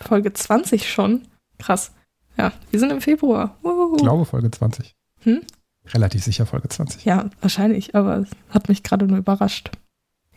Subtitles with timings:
[0.00, 1.22] Folge 20 schon.
[1.58, 1.92] Krass.
[2.36, 3.56] Ja, wir sind im Februar.
[3.62, 3.96] Uhuhu.
[3.96, 4.94] Ich glaube Folge 20.
[5.20, 5.40] Hm?
[5.86, 7.04] Relativ sicher Folge 20.
[7.04, 9.70] Ja, wahrscheinlich, aber es hat mich gerade nur überrascht.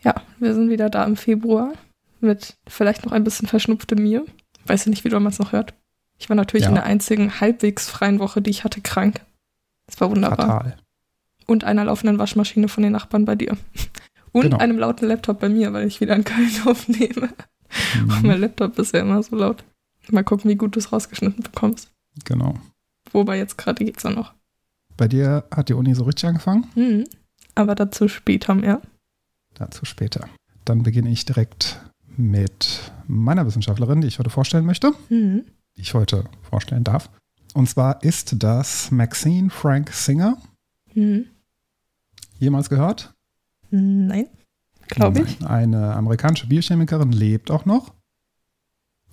[0.02, 1.72] Ja, wir sind wieder da im Februar
[2.20, 4.24] mit vielleicht noch ein bisschen verschnupftem mir.
[4.66, 5.74] Weiß ich nicht, wie du damals noch hört.
[6.18, 6.68] Ich war natürlich Ja.
[6.70, 9.20] in der einzigen halbwegs freien Woche, die ich hatte, krank.
[9.86, 10.46] Das war wunderbar.
[10.46, 10.76] Fatal.
[11.46, 13.56] Und einer laufenden Waschmaschine von den Nachbarn bei dir.
[14.32, 14.56] Und Genau.
[14.58, 17.28] einem lauten Laptop bei mir, weil ich wieder in Köln aufnehme.
[17.96, 19.64] Mhm, Mein Laptop ist ja immer so laut.
[20.10, 21.90] Mal gucken, wie gut du es rausgeschnitten bekommst.
[22.24, 22.54] genau.
[23.12, 24.34] Wobei jetzt gerade geht's ja noch.
[24.96, 26.66] Bei dir hat die Uni so richtig angefangen?
[26.74, 27.04] Mhm.
[27.54, 28.80] Aber dazu später mehr.
[29.54, 30.28] Dazu später.
[30.64, 31.80] Dann beginne ich direkt
[32.16, 35.44] mit meiner Wissenschaftlerin, die ich heute vorstellen möchte, Mhm.
[35.76, 37.10] die ich heute vorstellen darf.
[37.54, 40.38] Und zwar ist das Maxine Frank Singer.
[40.94, 41.26] Mhm.
[42.38, 43.14] Jemals gehört?
[43.70, 44.26] Nein,
[44.88, 45.44] glaube ich.
[45.46, 47.92] Eine amerikanische Biochemikerin lebt auch noch.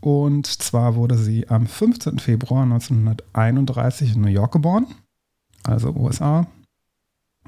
[0.02, 2.20] Und zwar wurde sie am 15.
[2.20, 4.88] Februar 1931 in New York geboren,
[5.64, 6.48] also USA.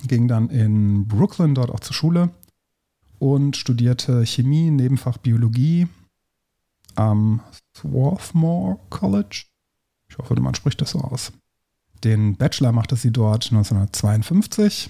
[0.06, 2.30] Ging dann in Brooklyn dort auch zur Schule
[3.20, 5.88] und studierte Chemie, Nebenfach Biologie
[6.96, 7.42] am
[7.76, 9.46] Swarthmore College.
[10.10, 11.32] Ich hoffe, man spricht das so aus.
[12.04, 14.90] Den Bachelor machte sie dort 1952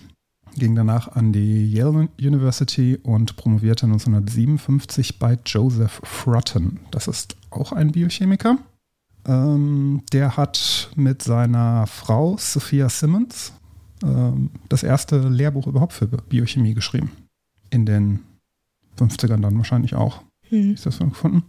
[0.55, 6.79] ging danach an die Yale University und promovierte 1957 bei Joseph Frutton.
[6.91, 8.57] Das ist auch ein Biochemiker.
[9.25, 13.53] Ähm, der hat mit seiner Frau Sophia Simmons
[14.03, 17.11] ähm, das erste Lehrbuch überhaupt für Biochemie geschrieben.
[17.69, 18.19] In den
[18.97, 20.21] 50ern dann wahrscheinlich auch.
[20.51, 20.73] Mhm.
[20.73, 21.43] Ist das so gefunden?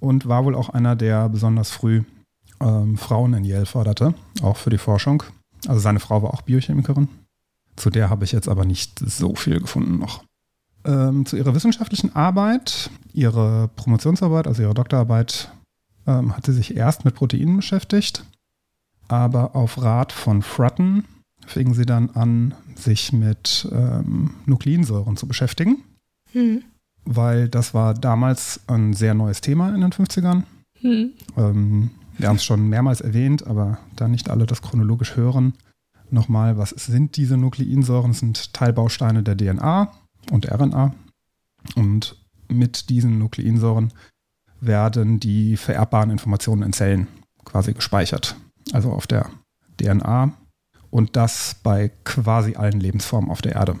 [0.00, 2.02] Und war wohl auch einer, der besonders früh
[2.60, 5.22] ähm, Frauen in Yale förderte, auch für die Forschung.
[5.66, 7.08] Also seine Frau war auch Biochemikerin.
[7.80, 10.22] Zu der habe ich jetzt aber nicht so viel gefunden noch.
[10.84, 15.50] Ähm, zu ihrer wissenschaftlichen Arbeit, ihre Promotionsarbeit, also ihre Doktorarbeit,
[16.06, 18.26] ähm, hat sie sich erst mit Proteinen beschäftigt,
[19.08, 21.04] aber auf Rat von Frutton
[21.46, 25.82] fing sie dann an, sich mit ähm, Nukleinsäuren zu beschäftigen,
[26.34, 26.62] Mhm.
[27.06, 30.42] weil das war damals ein sehr neues Thema in den 50ern.
[30.82, 31.12] Mhm.
[31.38, 35.54] Ähm, wir haben es schon mehrmals erwähnt, aber da nicht alle das chronologisch hören,
[36.12, 38.12] nochmal, was sind diese Nukleinsäuren?
[38.12, 39.92] Das sind Teilbausteine der DNA
[40.30, 40.94] und RNA.
[41.76, 42.16] Und
[42.48, 43.92] mit diesen Nukleinsäuren
[44.60, 47.08] werden die vererbbaren Informationen in Zellen
[47.44, 48.36] quasi gespeichert.
[48.72, 49.30] Also auf der
[49.80, 50.32] DNA.
[50.90, 53.78] Und das bei quasi allen Lebensformen auf der Erde.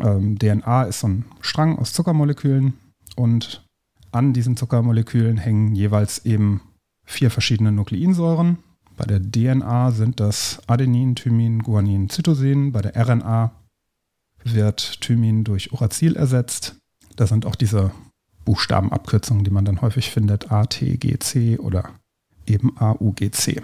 [0.00, 2.74] Ähm, DNA ist so ein Strang aus Zuckermolekülen
[3.16, 3.64] und
[4.10, 6.62] an diesen Zuckermolekülen hängen jeweils eben
[7.04, 8.58] vier verschiedene Nukleinsäuren.
[8.98, 12.72] Bei der DNA sind das Adenin, Thymin, Guanin, Cytosin.
[12.72, 13.52] Bei der RNA
[14.42, 16.74] wird Thymin durch Uracil ersetzt.
[17.14, 17.92] Das sind auch diese
[18.44, 21.90] Buchstabenabkürzungen, die man dann häufig findet, ATGC oder
[22.44, 23.62] eben AUGC.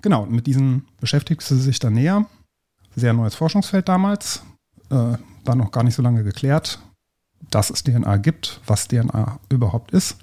[0.00, 2.24] Genau, mit diesen beschäftigte sie sich dann näher.
[2.96, 4.42] Sehr neues Forschungsfeld damals.
[4.88, 6.78] Äh, war noch gar nicht so lange geklärt,
[7.50, 10.16] dass es DNA gibt, was DNA überhaupt ist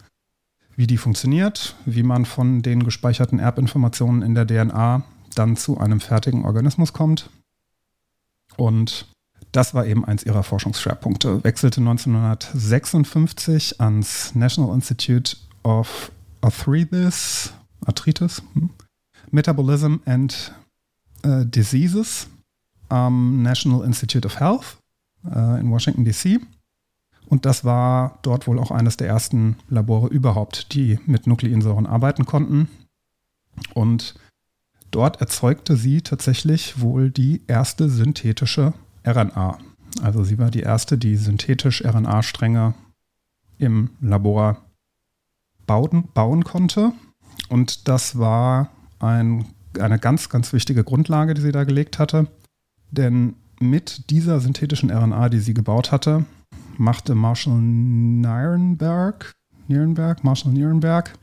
[0.75, 5.03] wie die funktioniert, wie man von den gespeicherten Erbinformationen in der DNA
[5.35, 7.29] dann zu einem fertigen Organismus kommt.
[8.57, 9.07] Und
[9.51, 11.43] das war eben eins ihrer Forschungsschwerpunkte.
[11.43, 16.11] Wechselte 1956 ans National Institute of
[16.41, 17.53] Arthritis,
[17.85, 18.69] Arthritis hm,
[19.31, 20.53] Metabolism and
[21.23, 22.27] äh, Diseases
[22.89, 24.77] am National Institute of Health
[25.25, 26.39] äh, in Washington, D.C.
[27.27, 32.25] Und das war dort wohl auch eines der ersten Labore überhaupt, die mit Nukleinsäuren arbeiten
[32.25, 32.69] konnten.
[33.73, 34.15] Und
[34.91, 38.73] dort erzeugte sie tatsächlich wohl die erste synthetische
[39.05, 39.57] RNA.
[40.01, 42.73] Also sie war die erste, die synthetisch RNA-Stränge
[43.57, 44.57] im Labor
[45.65, 46.91] bauen, bauen konnte.
[47.49, 48.69] Und das war
[48.99, 49.45] ein,
[49.79, 52.27] eine ganz, ganz wichtige Grundlage, die sie da gelegt hatte.
[52.91, 56.25] Denn mit dieser synthetischen RNA, die sie gebaut hatte,
[56.77, 59.31] machte Marshall Nirenberg,
[59.67, 61.13] Nirenberg, Marshall Nirenberg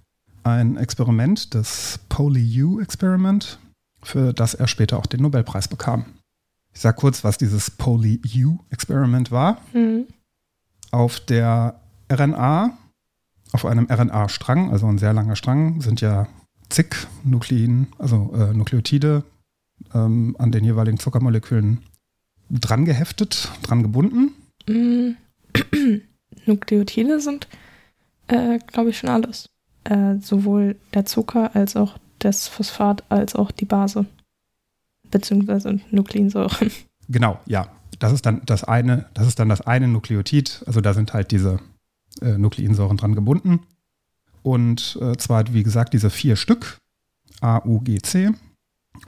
[0.45, 3.59] ein Experiment, das Poly-U-Experiment,
[4.03, 6.05] für das er später auch den Nobelpreis bekam.
[6.75, 9.61] Ich sage kurz, was dieses Poly-U-Experiment war.
[9.73, 10.07] Mhm.
[10.91, 12.77] Auf der RNA,
[13.53, 16.27] auf einem RNA-Strang, also ein sehr langer Strang, sind ja
[16.69, 16.95] zig
[17.25, 19.25] Nuklein, also äh, Nukleotide
[19.95, 21.83] ähm, an den jeweiligen Zuckermolekülen
[22.51, 24.33] dran geheftet, dran gebunden.
[24.69, 25.17] Mm.
[26.47, 27.49] Nukleotide sind,
[28.29, 29.49] äh, glaube ich, schon alles.
[29.85, 34.07] Äh, sowohl der Zucker als auch das Phosphat als auch die Base.
[35.11, 36.71] Beziehungsweise Nukleinsäuren.
[37.09, 37.69] Genau, ja.
[37.99, 40.63] Das ist dann das eine, das ist dann das eine Nukleotid.
[40.67, 41.59] Also da sind halt diese
[42.21, 43.61] äh, Nukleinsäuren dran gebunden.
[44.43, 46.79] Und äh, zwar, wie gesagt, diese vier Stück,
[47.41, 48.31] A, U, G, C.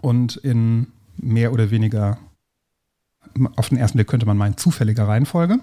[0.02, 2.18] Und in mehr oder weniger,
[3.56, 5.60] auf den ersten Blick könnte man meinen, zufälliger Reihenfolge.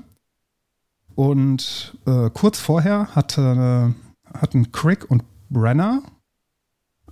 [1.15, 3.93] Und äh, kurz vorher hatte,
[4.33, 6.03] hatten Crick und Brenner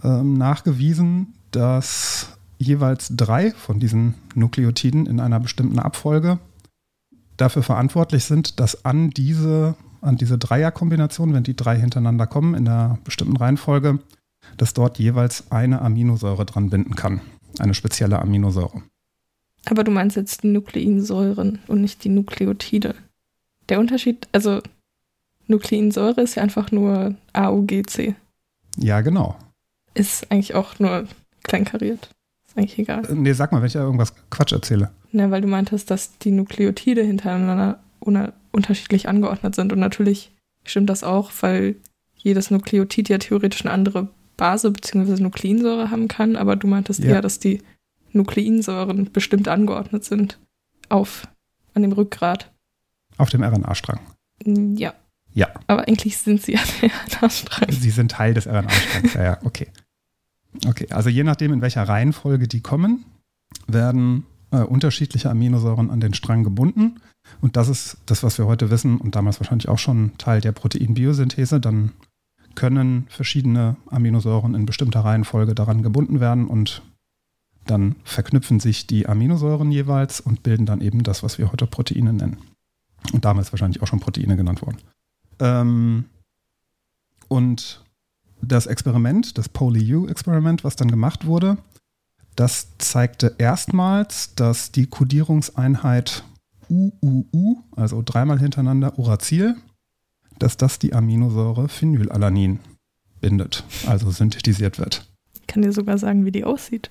[0.03, 6.39] ähm, nachgewiesen, dass jeweils drei von diesen Nukleotiden in einer bestimmten Abfolge
[7.37, 12.67] dafür verantwortlich sind, dass an diese, an diese Dreierkombination, wenn die drei hintereinander kommen, in
[12.67, 13.99] einer bestimmten Reihenfolge,
[14.57, 17.21] dass dort jeweils eine Aminosäure dran binden kann.
[17.59, 18.81] Eine spezielle Aminosäure.
[19.65, 22.95] Aber du meinst jetzt die Nukleinsäuren und nicht die Nukleotide.
[23.69, 24.61] Der Unterschied, also
[25.47, 28.15] Nukleinsäure ist ja einfach nur AUGC.
[28.77, 29.35] Ja, genau.
[29.93, 31.07] Ist eigentlich auch nur
[31.43, 32.09] kleinkariert.
[32.47, 33.05] Ist eigentlich egal.
[33.05, 34.91] Äh, Nee, sag mal, wenn ich da irgendwas Quatsch erzähle.
[35.11, 37.79] Ne, weil du meintest, dass die Nukleotide hintereinander
[38.51, 39.73] unterschiedlich angeordnet sind.
[39.73, 40.31] Und natürlich
[40.63, 41.75] stimmt das auch, weil
[42.15, 44.07] jedes Nukleotid ja theoretisch eine andere
[44.37, 45.21] Base bzw.
[45.21, 46.35] Nukleinsäure haben kann.
[46.35, 47.11] Aber du meintest Ja.
[47.15, 47.61] eher, dass die
[48.13, 50.39] Nukleinsäuren bestimmt angeordnet sind
[50.89, 51.27] auf
[51.73, 52.51] an dem Rückgrat.
[53.19, 53.99] Auf dem RNA-Strang.
[54.45, 54.93] Ja.
[55.31, 55.49] Ja.
[55.67, 57.71] Aber eigentlich sind sie ja der RNA-Strang.
[57.71, 59.13] Sie sind Teil des RNA-Strangs.
[59.13, 59.67] ja, ja, okay.
[60.65, 63.05] Okay, also je nachdem, in welcher Reihenfolge die kommen,
[63.67, 66.99] werden äh, unterschiedliche Aminosäuren an den Strang gebunden.
[67.41, 70.51] Und das ist das, was wir heute wissen und damals wahrscheinlich auch schon Teil der
[70.51, 71.59] Proteinbiosynthese.
[71.59, 71.91] Dann
[72.55, 76.81] können verschiedene Aminosäuren in bestimmter Reihenfolge daran gebunden werden und
[77.65, 82.13] dann verknüpfen sich die Aminosäuren jeweils und bilden dann eben das, was wir heute Proteine
[82.13, 82.37] nennen.
[83.13, 84.77] Und damals wahrscheinlich auch schon Proteine genannt worden.
[85.39, 86.05] Ähm,
[87.27, 87.83] und
[88.41, 91.57] das Experiment, das PolyU-Experiment, was dann gemacht wurde,
[92.35, 96.23] das zeigte erstmals, dass die Kodierungseinheit
[96.69, 99.55] UUU, also dreimal hintereinander Uracil,
[100.37, 102.59] dass das die Aminosäure Phenylalanin
[103.19, 105.05] bindet, also synthetisiert wird.
[105.41, 106.89] Ich kann dir sogar sagen, wie die aussieht.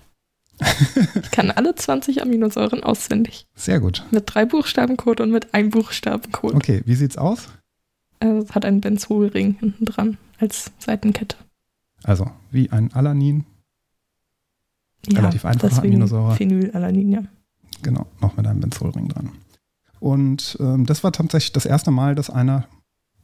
[1.22, 3.46] Ich kann alle 20 Aminosäuren auswendig.
[3.54, 4.04] Sehr gut.
[4.10, 6.54] Mit drei Buchstabencode und mit einem Buchstabencode.
[6.54, 7.48] Okay, wie sieht's aus?
[8.20, 11.36] Also es hat einen Benzolring hinten dran als Seitenkette.
[12.02, 13.44] Also wie ein Alanin,
[15.06, 16.34] Relativ einfache Aminosäure.
[16.34, 17.22] Phenylalanin, ja.
[17.82, 19.30] genau, noch mit einem Benzolring dran.
[20.00, 22.66] Und ähm, das war tatsächlich das erste Mal, dass einer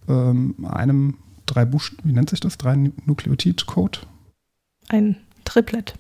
[0.09, 2.59] ähm, einem drei Buchstaben, wie nennt sich das?
[2.59, 4.01] Drei Nukleotid-Code?
[4.89, 5.95] Ein Triplet.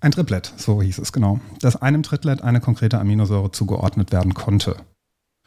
[0.00, 1.40] Ein Triplet, so hieß es genau.
[1.60, 4.76] Dass einem Triplet eine konkrete Aminosäure zugeordnet werden konnte.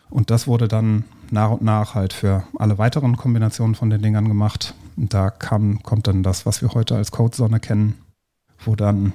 [0.10, 4.28] Und das wurde dann nach und nach halt für alle weiteren Kombinationen von den Dingern
[4.28, 4.76] gemacht.
[4.96, 7.96] Und da kam, kommt dann das, was wir heute als Codesonne kennen,
[8.64, 9.14] wo dann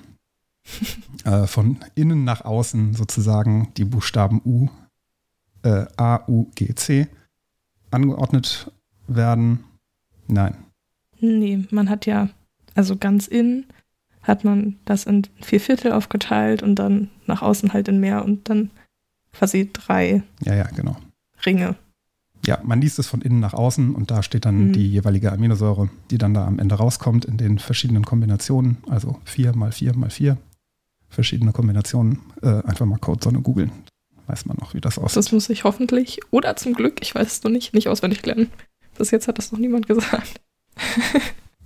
[1.25, 4.69] äh, von innen nach außen sozusagen die Buchstaben U,
[5.63, 7.07] äh, A, U, G, C
[7.93, 8.73] angeordnet
[9.07, 9.65] werden.
[10.27, 10.57] Nein.
[11.21, 12.29] Nee, man hat ja,
[12.75, 13.67] also ganz innen
[14.29, 18.49] hat man das in vier Viertel aufgeteilt und dann nach außen halt in mehr und
[18.49, 18.71] dann
[19.33, 20.97] quasi drei Ja, ja, genau.
[21.45, 21.75] Ringe.
[22.47, 24.73] Ja, man liest es von innen nach außen und da steht dann Mhm.
[24.73, 29.57] die jeweilige Aminosäure, die dann da am Ende rauskommt in den verschiedenen Kombinationen, also 4
[29.57, 30.37] mal 4 mal 4
[31.09, 32.21] verschiedene Kombinationen.
[32.43, 33.73] Äh, einfach mal Codesonne googeln.
[34.27, 35.17] Weiß man noch, wie das aussieht.
[35.17, 38.51] Das muss ich hoffentlich oder zum Glück, ich weiß es noch nicht, nicht auswendig lernen.
[38.99, 40.41] Bis jetzt hat das noch niemand gesagt.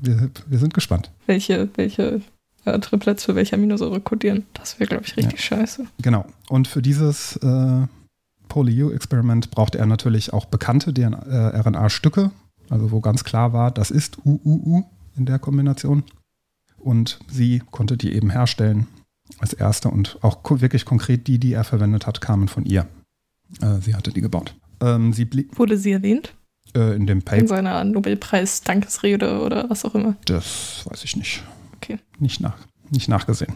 [0.00, 1.10] Wir, wir sind gespannt.
[1.26, 2.22] welche, welche
[2.64, 4.46] äh, Triplets für welche Aminosäure kodieren.
[4.54, 5.86] Das wäre, glaube ich, richtig scheiße.
[6.00, 6.26] Genau.
[6.48, 7.86] Und für dieses äh,
[8.48, 12.30] PolyU-Experiment brauchte er natürlich auch bekannte äh, RNA-Stücke,
[12.68, 14.84] also wo ganz klar war, das ist UUU
[15.16, 16.04] in der Kombination.
[16.78, 18.88] Und sie konnte die eben herstellen
[19.38, 22.86] als erste und auch wirklich konkret die, die er verwendet hat, kamen von ihr.
[23.60, 24.54] Äh, sie hatte die gebaut.
[24.80, 26.34] Ähm, sie Wurde sie erwähnt?
[26.74, 30.16] äh, in dem In Paper, seiner Nobelpreis-Dankesrede oder was auch immer.
[30.26, 31.42] das weiß ich nicht.
[31.82, 31.98] Okay.
[32.18, 32.56] Nicht, nach,
[32.90, 33.54] nicht nachgesehen.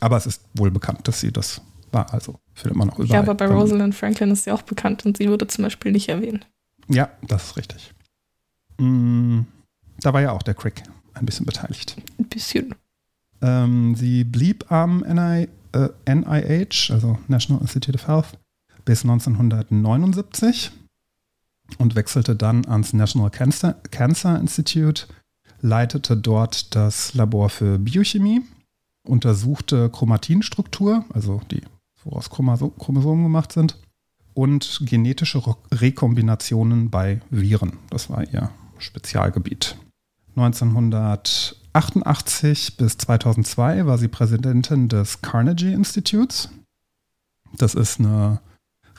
[0.00, 1.60] Aber es ist wohl bekannt, dass sie das
[1.90, 3.14] War also, findet man auch überall.
[3.14, 6.08] Ja, aber bei Rosalind Franklin ist sie auch bekannt und sie wurde zum Beispiel nicht
[6.08, 6.46] erwähnt.
[6.88, 7.94] Ja, das ist richtig.
[8.78, 9.40] Mm,
[10.00, 10.82] da war ja auch der Crick
[11.14, 11.96] ein bisschen beteiligt.
[12.18, 12.74] Ein bisschen.
[13.40, 18.38] Ähm, sie blieb am NI, äh, NIH, also National Institute of Health,
[18.84, 20.72] bis 1979
[21.78, 25.06] und wechselte dann ans National Cancer, Cancer Institute,
[25.60, 28.40] leitete dort das Labor für Biochemie,
[29.04, 31.62] untersuchte Chromatinstruktur, also die,
[32.04, 33.76] woraus Chromoso- Chromosomen gemacht sind,
[34.34, 37.72] und genetische Re- Rekombinationen bei Viren.
[37.90, 39.76] Das war ihr Spezialgebiet.
[40.36, 46.50] 1988 bis 2002 war sie Präsidentin des Carnegie Institutes.
[47.56, 48.40] Das ist eine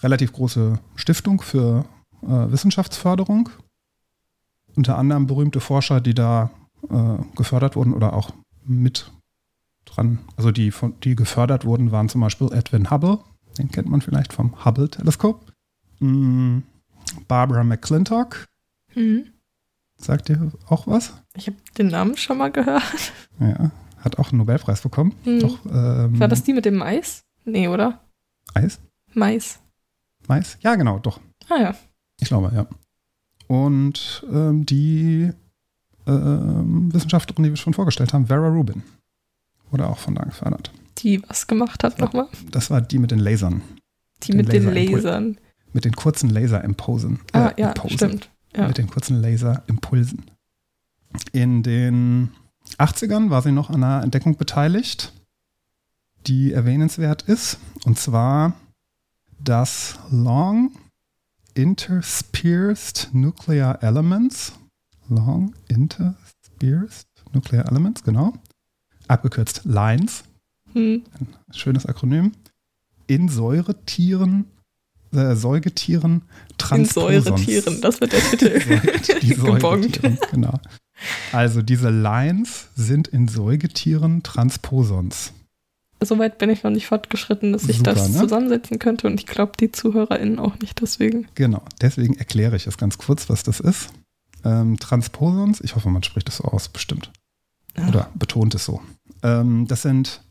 [0.01, 1.85] relativ große Stiftung für
[2.23, 3.49] äh, Wissenschaftsförderung.
[4.75, 6.49] Unter anderem berühmte Forscher, die da
[6.89, 8.31] äh, gefördert wurden oder auch
[8.65, 9.11] mit
[9.85, 13.19] dran, also die, von, die gefördert wurden, waren zum Beispiel Edwin Hubble,
[13.57, 15.51] den kennt man vielleicht vom Hubble-Teleskop.
[15.99, 16.59] Mm,
[17.27, 18.45] Barbara McClintock,
[18.93, 19.25] Hm.
[19.97, 21.13] sagt ihr auch was?
[21.35, 23.11] Ich habe den Namen schon mal gehört.
[23.39, 25.13] Ja, hat auch einen Nobelpreis bekommen.
[25.23, 25.39] Hm.
[25.39, 27.23] Doch, ähm, War das die mit dem Mais?
[27.45, 27.99] Nee, oder?
[28.53, 28.79] Eis?
[29.13, 29.59] Mais.
[30.27, 30.57] Mais?
[30.61, 31.19] Ja, genau, doch.
[31.49, 31.75] Ah ja.
[32.19, 32.67] Ich glaube, ja.
[33.49, 35.31] Und ähm, die
[36.05, 38.83] ähm, Wissenschaftlerin, die wir schon vorgestellt haben, Vera Rubin,
[39.71, 40.71] wurde auch von da gefördert.
[40.99, 42.27] Die was gemacht hat nochmal?
[42.51, 43.63] Das war die mit den Lasern,
[44.23, 45.37] Die Den mit den Lasern.
[45.73, 47.21] mit den kurzen Laserimpulsen.
[47.33, 47.97] äh, Ah ja, Impulsen.
[47.97, 48.29] stimmt.
[48.55, 48.67] Ja.
[48.67, 50.25] Mit den kurzen Laserimpulsen.
[51.31, 52.29] In den
[52.77, 55.11] 80ern war sie noch an einer Entdeckung beteiligt,
[56.27, 57.57] die erwähnenswert ist.
[57.85, 58.53] Und zwar
[59.39, 60.71] das Long
[61.53, 64.53] Interspersed Nuclear Elements.
[65.09, 68.33] Long Interspersed Nuclear Elements, genau.
[69.07, 70.23] Abgekürzt LINES
[70.73, 71.03] Hm.
[71.51, 72.33] schönes Akronym,
[73.07, 74.45] in Säuretieren,
[75.11, 77.23] äh, Säugetieren In Transposons.
[77.25, 78.59] Säuretieren, das wird der Titel.
[79.21, 79.33] Die.
[79.33, 80.59] Säugetieren, genau.
[81.31, 85.33] Also diese Lines sind in Säugetieren Transposons.
[86.01, 88.19] Soweit bin ich noch nicht fortgeschritten, dass ich Super, das ne?
[88.19, 91.27] zusammensetzen könnte und ich glaube, die ZuhörerInnen auch nicht deswegen.
[91.35, 93.89] Genau, deswegen erkläre ich es ganz kurz, was das ist.
[94.45, 97.11] Ähm, Transposons, ich hoffe, man spricht es so aus, bestimmt.
[97.77, 97.87] Ja.
[97.89, 98.81] Oder betont es so.
[99.23, 100.21] Ähm, das sind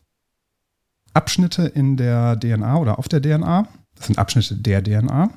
[1.13, 3.69] Abschnitte in der DNA oder auf der DNA.
[3.95, 5.31] Das sind Abschnitte der DNA,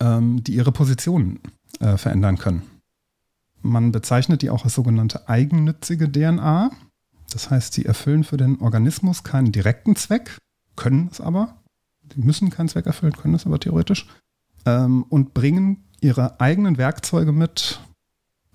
[0.00, 1.40] ähm, die ihre Positionen
[1.80, 2.62] äh, verändern können.
[3.60, 6.70] Man bezeichnet die auch als sogenannte eigennützige DNA.
[7.34, 10.38] Das heißt, sie erfüllen für den Organismus keinen direkten Zweck,
[10.76, 11.60] können es aber.
[12.14, 14.06] Sie müssen keinen Zweck erfüllen, können es aber theoretisch.
[14.66, 17.80] Ähm, und bringen ihre eigenen Werkzeuge mit,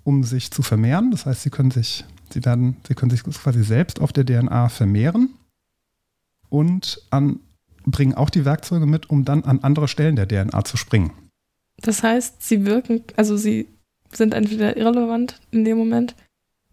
[0.05, 1.12] um sich zu vermehren.
[1.12, 4.69] Das heißt, sie können sich, sie werden, sie können sich quasi selbst auf der DNA
[4.69, 5.33] vermehren
[6.48, 7.41] und an,
[7.86, 11.12] bringen auch die Werkzeuge mit, um dann an andere Stellen der DNA zu springen.
[11.81, 13.67] Das heißt, sie wirken, also sie
[14.13, 16.15] sind entweder irrelevant in dem Moment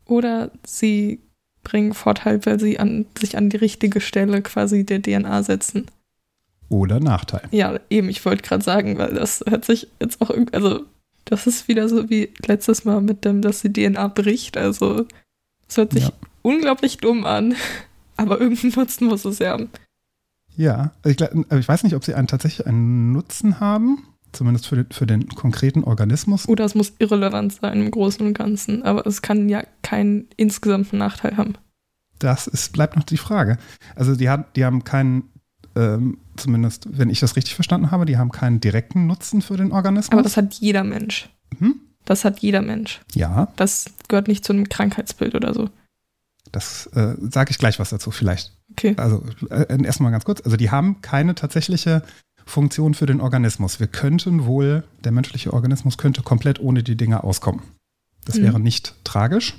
[0.04, 1.25] oder sie
[1.66, 5.86] bringen Vorteil, weil sie an, sich an die richtige Stelle quasi der DNA setzen.
[6.68, 7.42] Oder Nachteil.
[7.50, 10.84] Ja, eben, ich wollte gerade sagen, weil das hört sich jetzt auch irgendwie, also
[11.24, 14.56] das ist wieder so wie letztes Mal mit dem, dass die DNA bricht.
[14.56, 15.06] Also
[15.68, 16.12] es hört sich Ja.
[16.42, 17.54] unglaublich dumm an,
[18.16, 19.68] aber irgendeinen Nutzen muss es ja haben.
[20.56, 24.02] Ja, also ich, ich weiß nicht, ob sie einen, tatsächlich einen Nutzen haben,
[24.32, 26.48] zumindest für den, für den konkreten Organismus.
[26.48, 30.98] Oder es muss irrelevant sein im Großen und Ganzen, aber es kann ja keinen insgesamten
[30.98, 31.54] Nachteil haben.
[32.18, 33.58] Das ist, bleibt noch die Frage.
[33.94, 35.24] Also die, hat, die haben keinen,
[35.74, 39.72] ähm, zumindest wenn ich das richtig verstanden habe, die haben keinen direkten Nutzen für den
[39.72, 40.12] Organismus.
[40.12, 41.28] Aber das hat jeder Mensch.
[41.58, 41.80] Hm?
[42.04, 43.00] Das hat jeder Mensch.
[43.14, 45.68] ja, Das gehört nicht zu einem Krankheitsbild oder so.
[46.52, 48.52] das äh, sage ich gleich was dazu vielleicht.
[48.72, 48.94] Okay.
[48.96, 50.40] Also äh, erstmal ganz kurz.
[50.40, 52.02] Also die haben keine tatsächliche
[52.46, 53.80] Funktion für den Organismus.
[53.80, 57.62] Wir könnten wohl, der menschliche Organismus könnte komplett ohne die Dinge auskommen.
[58.24, 58.44] Das Hm.
[58.44, 59.58] wäre nicht tragisch.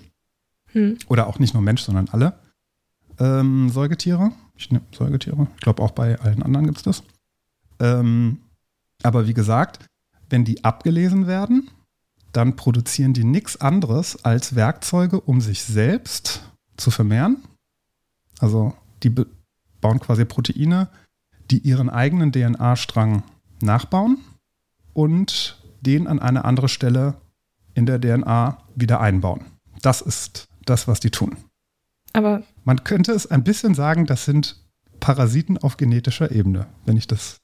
[0.71, 0.97] Hm.
[1.07, 2.39] Oder auch nicht nur Mensch, sondern alle
[3.19, 4.31] ähm, Säugetiere.
[4.55, 5.47] Ich nehme Säugetiere.
[5.55, 7.03] Ich glaube, auch bei allen anderen gibt es das.
[7.79, 8.39] Ähm,
[9.03, 9.85] aber wie gesagt,
[10.29, 11.69] wenn die abgelesen werden,
[12.33, 16.43] dann produzieren die nichts anderes als Werkzeuge, um sich selbst
[16.77, 17.37] zu vermehren.
[18.39, 19.09] Also die
[19.81, 20.89] bauen quasi Proteine,
[21.51, 23.23] die ihren eigenen DNA-Strang
[23.61, 24.17] nachbauen
[24.93, 27.15] und den an eine andere Stelle
[27.73, 29.45] in der DNA wieder einbauen.
[29.81, 31.37] Das ist das, was die tun.
[32.13, 34.57] Aber Man könnte es ein bisschen sagen, das sind
[34.99, 37.37] Parasiten auf genetischer Ebene, wenn ich das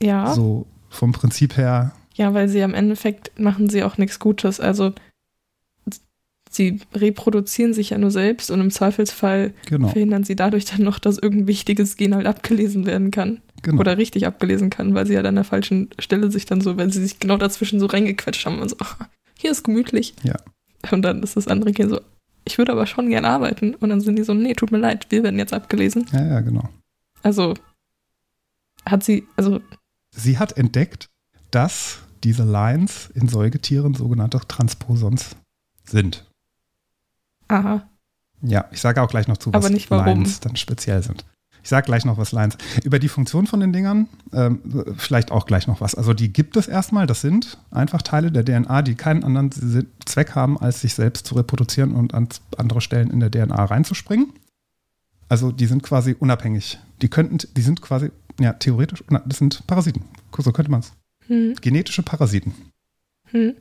[0.00, 1.92] ja, so vom Prinzip her.
[2.14, 4.60] ja, weil sie am Endeffekt machen sie auch nichts Gutes.
[4.60, 4.92] Also
[6.54, 9.88] sie reproduzieren sich ja nur selbst und im Zweifelsfall Genau.
[9.88, 13.40] verhindern sie dadurch dann noch, dass irgendein wichtiges Gen halt abgelesen werden kann.
[13.62, 13.80] genau.
[13.80, 16.90] Oder richtig abgelesen kann, weil sie halt an der falschen Stelle sich dann so, wenn
[16.90, 19.08] sie sich genau dazwischen so reingequetscht haben und so, "Ah,
[19.38, 20.14] hier ist gemütlich.
[20.22, 20.36] Ja.
[20.92, 22.00] Und dann ist das andere Kind so,
[22.44, 23.74] ich würde aber schon gern arbeiten.
[23.74, 26.06] Und dann sind die so, nee, tut mir leid, wir werden jetzt abgelesen.
[26.12, 26.68] ja, ja, genau.
[27.22, 27.54] Also
[28.86, 29.60] hat sie, also,
[30.14, 31.06] Sie hat entdeckt,
[31.50, 35.36] dass diese Lines in Säugetieren sogenannte Transposons
[35.84, 36.24] sind.
[37.48, 37.86] Aha,
[38.42, 39.88] Ja, ich sage auch gleich noch zu, was nicht.
[39.90, 41.24] Lines dann speziell sind.
[41.62, 42.58] Ich sage gleich noch was Lines.
[42.84, 44.60] Über die Funktion von den Dingern ähm,
[44.98, 45.94] vielleicht auch gleich noch was.
[45.94, 47.06] Also die gibt es erstmal.
[47.06, 49.50] Das sind einfach Teile der DNA, die keinen anderen
[50.04, 54.30] Zweck haben, als sich selbst zu reproduzieren und an andere Stellen in der DNA reinzuspringen.
[55.30, 56.78] Also die sind quasi unabhängig.
[57.00, 60.02] Die könnten, die sind quasi, ja, theoretisch, das sind Parasiten.
[60.36, 60.92] So könnte man es.
[61.28, 62.54] hm, Genetische Parasiten.
[63.30, 63.54] hm,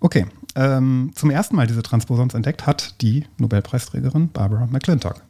[0.00, 5.22] Okay, ähm, zum ersten Mal diese Transposons entdeckt hat die Nobelpreisträgerin Barbara McClintock.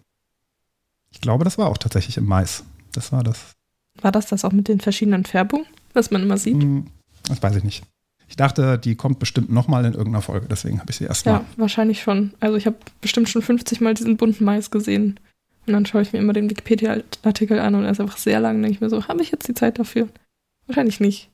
[1.11, 2.65] Ich glaube, das war auch tatsächlich im Mais.
[2.93, 3.53] Das war das.
[4.01, 6.61] war das das auch mit den verschiedenen Färbungen, was man immer sieht?
[6.63, 6.87] Hm,
[7.29, 7.85] das weiß ich nicht.
[8.29, 11.33] Ich dachte, die kommt bestimmt nochmal in irgendeiner Folge, deswegen habe ich sie erst Ja,
[11.35, 11.45] mal.
[11.59, 12.33] wahrscheinlich schon.
[12.41, 15.21] Also ich habe bestimmt schon 50 Mal diesen bunten Mais gesehen.
[15.67, 18.63] Und dann schaue ich mir immer den Wikipedia-Artikel an und er ist einfach sehr lang.
[18.63, 20.09] denke ich mir so, habe ich jetzt die Zeit dafür?
[20.67, 21.31] Wahrscheinlich nicht.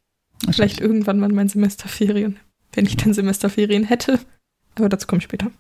[0.51, 2.37] Vielleicht irgendwann mal mein Semesterferien.
[2.73, 4.21] Wenn ich denn Semesterferien hätte.
[4.75, 5.51] Aber dazu komme ich später.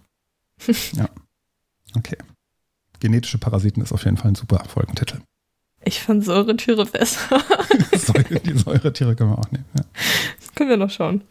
[1.96, 2.16] Okay.
[3.00, 5.20] Genetische Parasiten ist auf jeden Fall ein super Folgentitel.
[5.84, 7.40] Ich fand Säuretiere besser.
[8.44, 9.64] Die Säuretiere können wir auch nehmen.
[9.76, 9.84] Ja.
[10.54, 11.22] Können wir noch schauen.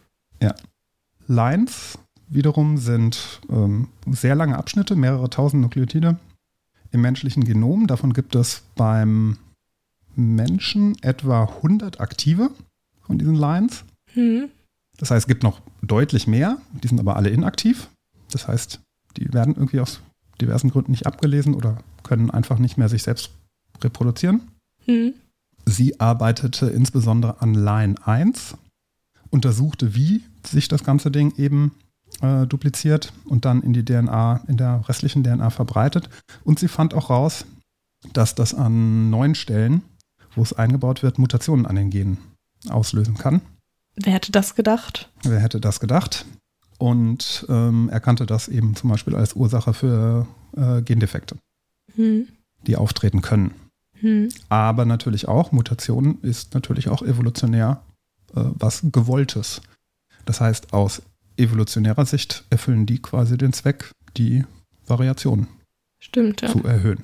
[1.28, 6.18] Lines wiederum sind ähm, sehr lange Abschnitte, mehrere tausend Nukleotide
[6.92, 7.88] im menschlichen Genom.
[7.88, 9.38] Davon gibt es beim
[10.16, 12.50] Menschen etwa 100 aktive
[13.02, 13.84] von diesen Lines.
[14.14, 14.50] Hm.
[14.98, 17.90] Das heißt, es gibt noch deutlich mehr, die sind aber alle inaktiv.
[18.32, 18.80] Das heißt,
[19.16, 20.02] die werden irgendwie aus
[20.42, 23.32] diversen Gründen nicht abgelesen oder können einfach nicht mehr sich selbst
[23.82, 24.42] reproduzieren.
[24.86, 25.14] Hm.
[25.66, 28.56] Sie arbeitete insbesondere an Line 1,
[29.30, 31.74] untersuchte, wie sich das ganze Ding eben
[32.22, 36.10] äh, dupliziert und dann in die DNA, in der restlichen DNA verbreitet.
[36.44, 37.46] Und sie fand auch raus,
[38.14, 39.82] dass das an neun Stellen,
[40.36, 42.18] wo es eingebaut wird, Mutationen an den Genen
[42.70, 43.42] auslösen kann.
[43.98, 45.10] Wer hätte das gedacht?
[45.24, 46.26] Wer hätte das gedacht?
[46.78, 51.38] Und ähm, erkannte das eben zum Beispiel als Ursache für äh, Gendefekte,
[51.96, 52.28] Hm.
[52.68, 53.54] die auftreten können.
[54.00, 54.30] Hm.
[54.50, 57.82] Aber natürlich auch, Mutation ist natürlich auch evolutionär
[58.36, 59.62] äh, was Gewolltes.
[60.26, 61.02] Das heißt, aus
[61.38, 64.44] evolutionärer Sicht erfüllen die quasi den Zweck, die
[64.86, 65.48] Variation
[66.00, 66.50] Stimmt, ja.
[66.50, 67.04] zu erhöhen.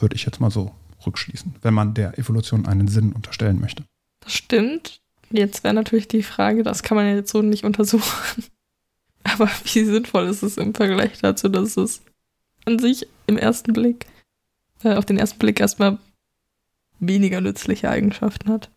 [0.00, 0.72] Würde ich jetzt mal so
[1.06, 3.84] rückschließen, wenn man der Evolution einen Sinn unterstellen möchte.
[4.20, 4.98] Das stimmt.
[5.36, 8.44] Jetzt wäre natürlich die Frage, das kann man ja jetzt so nicht untersuchen.
[9.24, 12.02] Aber wie sinnvoll ist es im Vergleich dazu, dass es
[12.66, 14.06] an sich im ersten Blick,
[14.84, 15.98] äh, auf den ersten Blick erstmal
[17.00, 18.70] weniger nützliche Eigenschaften hat?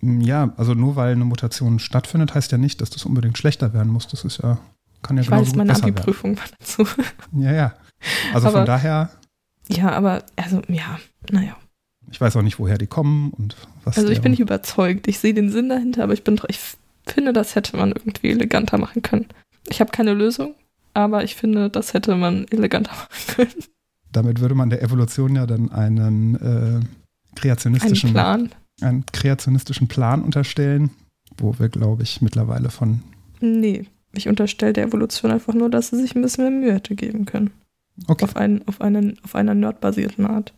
[0.00, 3.92] Ja, also nur weil eine Mutation stattfindet, heißt ja nicht, dass das unbedingt schlechter werden
[3.92, 4.06] muss.
[4.06, 4.58] Das ist ja,
[5.02, 5.96] kann ja ich weiß, meine besser werden.
[5.96, 6.86] Abi-Prüfung war dazu.
[7.32, 7.74] Ja, ja.
[8.32, 9.10] Also Aber- von daher,
[9.68, 10.98] Ja, aber, also, ja,
[11.30, 11.56] naja.
[12.14, 13.98] Ich weiß auch nicht, woher die kommen und was.
[13.98, 15.08] Also ich bin nicht überzeugt.
[15.08, 16.60] Ich sehe den Sinn dahinter, aber ich bin ich
[17.04, 19.26] finde, das hätte man irgendwie eleganter machen können.
[19.68, 20.54] Ich habe keine Lösung,
[20.94, 23.64] aber ich finde, das hätte man eleganter machen können.
[24.12, 26.86] Damit würde man der Evolution ja dann einen äh,
[27.34, 28.50] kreationistischen, Plan.
[28.80, 30.90] einen kreationistischen Plan unterstellen,
[31.36, 33.02] wo wir, glaube ich, mittlerweile von.
[33.40, 36.94] Nee, ich unterstelle der Evolution einfach nur, dass sie sich ein bisschen mehr Mühe hätte
[36.94, 37.50] geben können.
[38.06, 40.54] Okay, Auf, einen, auf, einen, auf einer nerdbasierten Art.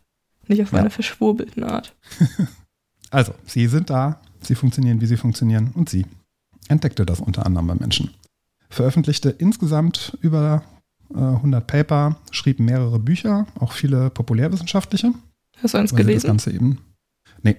[0.49, 0.79] Nicht auf Ja.
[0.81, 1.95] einer verschwurbelten Art.
[3.11, 6.07] also, sie sind da, sie funktionieren, wie sie funktionieren und sie
[6.69, 8.11] entdeckte das unter anderem beim Menschen.
[8.69, 10.63] Veröffentlichte insgesamt über
[11.15, 15.13] äh, 100 Paper, schrieb mehrere Bücher, auch viele populärwissenschaftliche.
[15.63, 16.27] Hast du eins weil sie das gelesen?
[16.27, 16.79] Ganze eben.
[17.43, 17.57] Nee.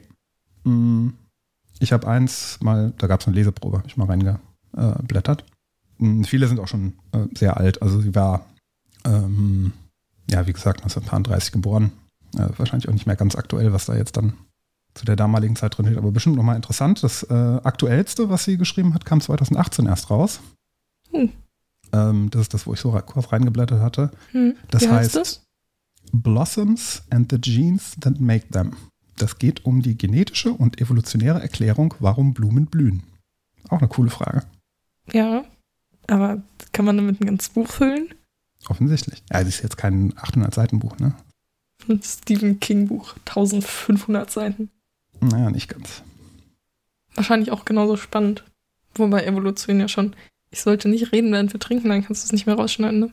[0.63, 1.09] Mm,
[1.79, 5.45] Ich habe eins mal, da gab es eine Leseprobe, hab ich mal reingeblättert.
[5.97, 7.81] Mm, Viele sind auch schon äh, sehr alt.
[7.81, 8.45] Also sie war,
[9.05, 9.71] ähm,
[10.29, 11.91] ja, wie gesagt, 1930 geboren.
[12.35, 14.33] Äh, wahrscheinlich auch nicht mehr ganz aktuell, was da jetzt dann
[14.93, 17.03] zu der damaligen Zeit drin steht, aber bestimmt nochmal interessant.
[17.03, 20.41] Das äh, aktuellste, was sie geschrieben hat, kam 2018 erst raus.
[21.11, 21.31] Hm.
[21.93, 24.11] Ähm, das ist das, wo ich so kurz reingeblättert hatte.
[24.31, 24.55] Hm.
[24.69, 25.43] Das Wie heißt heißt, das?
[26.11, 28.75] Blossoms and the Genes that make them.
[29.17, 33.03] Das geht um die genetische und evolutionäre Erklärung, warum Blumen blühen.
[33.69, 34.43] Auch eine coole Frage.
[35.11, 35.43] Ja.
[36.07, 38.13] Aber kann man damit ein ganzes Buch füllen?
[38.67, 39.23] Offensichtlich.
[39.31, 41.13] Ja, das ist jetzt kein 800 Seiten Buch, ne?
[41.87, 43.15] Ein Stephen King Buch.
[43.25, 44.69] 1500 Seiten.
[45.19, 46.03] Naja, nicht ganz.
[47.15, 48.43] Wahrscheinlich auch genauso spannend.
[48.95, 50.15] Wobei Evolution ja schon.
[50.49, 53.11] Ich sollte nicht reden, während wir trinken, dann kannst du es nicht mehr rausschneiden, ne?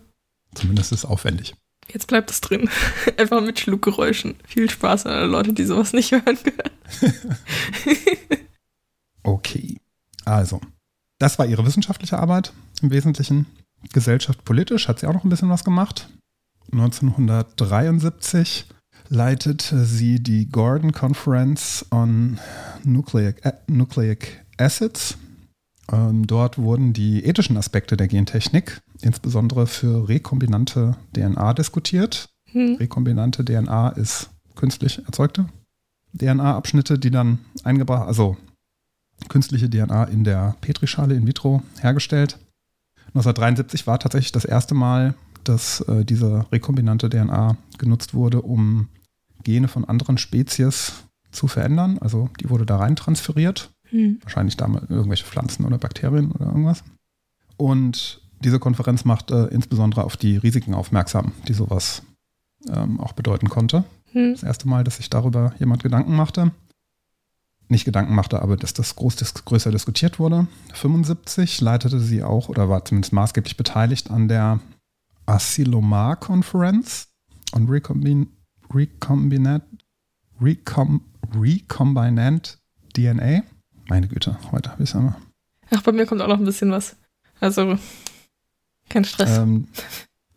[0.54, 1.54] Zumindest ist es aufwendig.
[1.92, 2.68] Jetzt bleibt es drin.
[3.18, 4.36] Einfach mit Schluckgeräuschen.
[4.46, 7.14] Viel Spaß an alle Leute, die sowas nicht hören können.
[9.26, 9.80] Okay.
[10.26, 10.60] Also,
[11.18, 13.46] das war ihre wissenschaftliche Arbeit im Wesentlichen.
[13.92, 16.08] Gesellschaft politisch hat sie auch noch ein bisschen was gemacht.
[16.72, 18.66] 1973
[19.08, 22.38] leitete sie die Gordon Conference on
[22.84, 25.16] Nucleic, Nucleic Acids.
[25.92, 32.30] Ähm, dort wurden die ethischen Aspekte der Gentechnik, insbesondere für rekombinante DNA, diskutiert.
[32.50, 32.76] Hm.
[32.76, 35.46] Rekombinante DNA ist künstlich erzeugte
[36.18, 38.36] DNA-Abschnitte, die dann eingebracht, also
[39.28, 42.38] künstliche DNA in der Petrischale in vitro hergestellt.
[43.08, 45.14] 1973 war tatsächlich das erste Mal,
[45.48, 48.88] dass äh, diese rekombinante DNA genutzt wurde, um
[49.42, 51.98] Gene von anderen Spezies zu verändern.
[51.98, 53.70] Also die wurde da rein transferiert.
[53.90, 54.18] Hm.
[54.22, 56.82] Wahrscheinlich damals irgendwelche Pflanzen oder Bakterien oder irgendwas.
[57.56, 62.02] Und diese Konferenz macht äh, insbesondere auf die Risiken aufmerksam, die sowas
[62.68, 63.84] ähm, auch bedeuten konnte.
[64.12, 64.32] Hm.
[64.32, 66.52] Das erste Mal, dass sich darüber jemand Gedanken machte.
[67.68, 70.46] Nicht Gedanken machte, aber dass das groß, dis größer diskutiert wurde.
[70.74, 74.60] 75 leitete sie auch oder war zumindest maßgeblich beteiligt an der
[75.26, 77.08] Asilomar-Konferenz
[77.52, 78.28] on Recombin
[78.72, 79.62] Recombinant,
[80.40, 81.00] Recom
[81.38, 82.58] Recombinant
[82.96, 83.42] DNA.
[83.88, 85.16] Meine Güte, heute habe ich es einmal.
[85.70, 86.96] Ach, bei mir kommt auch noch ein bisschen was.
[87.40, 87.78] Also,
[88.88, 89.38] kein Stress.
[89.38, 89.68] Ähm,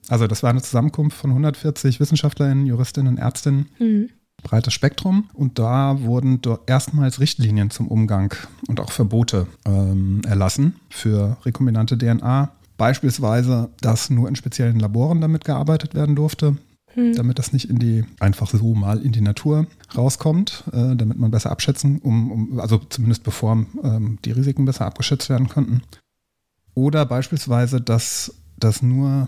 [0.09, 4.09] also, das war eine Zusammenkunft von 140 Wissenschaftlerinnen, Juristinnen, Ärztinnen, Hm.
[4.43, 5.29] breites Spektrum.
[5.33, 8.33] Und da wurden dort erstmals Richtlinien zum Umgang
[8.67, 12.51] und auch Verbote ähm, erlassen für rekombinante DNA.
[12.77, 16.57] Beispielsweise, dass nur in speziellen Laboren damit gearbeitet werden durfte,
[16.97, 17.13] Hm.
[17.15, 21.29] damit das nicht in die einfach so mal in die Natur rauskommt, äh, damit man
[21.29, 25.83] besser abschätzen, um, um also zumindest bevor ähm, die Risiken besser abgeschätzt werden könnten.
[26.73, 29.27] Oder beispielsweise, dass das nur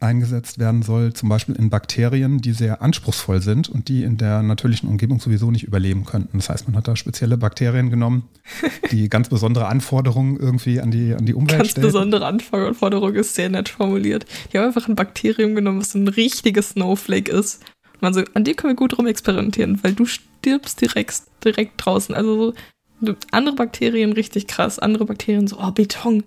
[0.00, 4.42] eingesetzt werden soll, zum Beispiel in Bakterien, die sehr anspruchsvoll sind und die in der
[4.42, 6.38] natürlichen Umgebung sowieso nicht überleben könnten.
[6.38, 8.28] Das heißt, man hat da spezielle Bakterien genommen,
[8.90, 11.86] die ganz besondere Anforderungen irgendwie an die, an die Umwelt Ganz stellen.
[11.86, 14.26] besondere Anforderung ist sehr nett formuliert.
[14.52, 17.62] Die haben einfach ein Bakterium genommen, was ein richtiges Snowflake ist.
[17.94, 22.14] Und man so, an dem können wir gut rumexperimentieren, weil du stirbst direkt, direkt draußen.
[22.14, 22.54] Also
[23.00, 26.22] so, andere Bakterien richtig krass, andere Bakterien so, oh, Beton,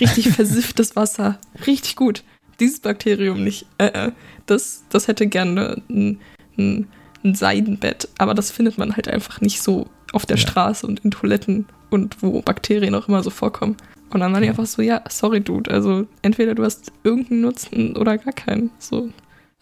[0.00, 2.24] richtig versifftes Wasser, richtig gut.
[2.60, 3.66] Dieses Bakterium nicht.
[3.78, 4.12] Äh, äh,
[4.46, 6.20] das, das hätte gerne ein,
[6.58, 6.86] ein,
[7.24, 10.42] ein Seidenbett, aber das findet man halt einfach nicht so auf der Ja.
[10.46, 13.76] Straße und in Toiletten und wo Bakterien auch immer so vorkommen.
[14.10, 14.50] Und dann die Ja.
[14.50, 18.70] einfach so, ja, sorry, Dude, also entweder du hast irgendeinen Nutzen oder gar keinen.
[18.78, 19.08] So,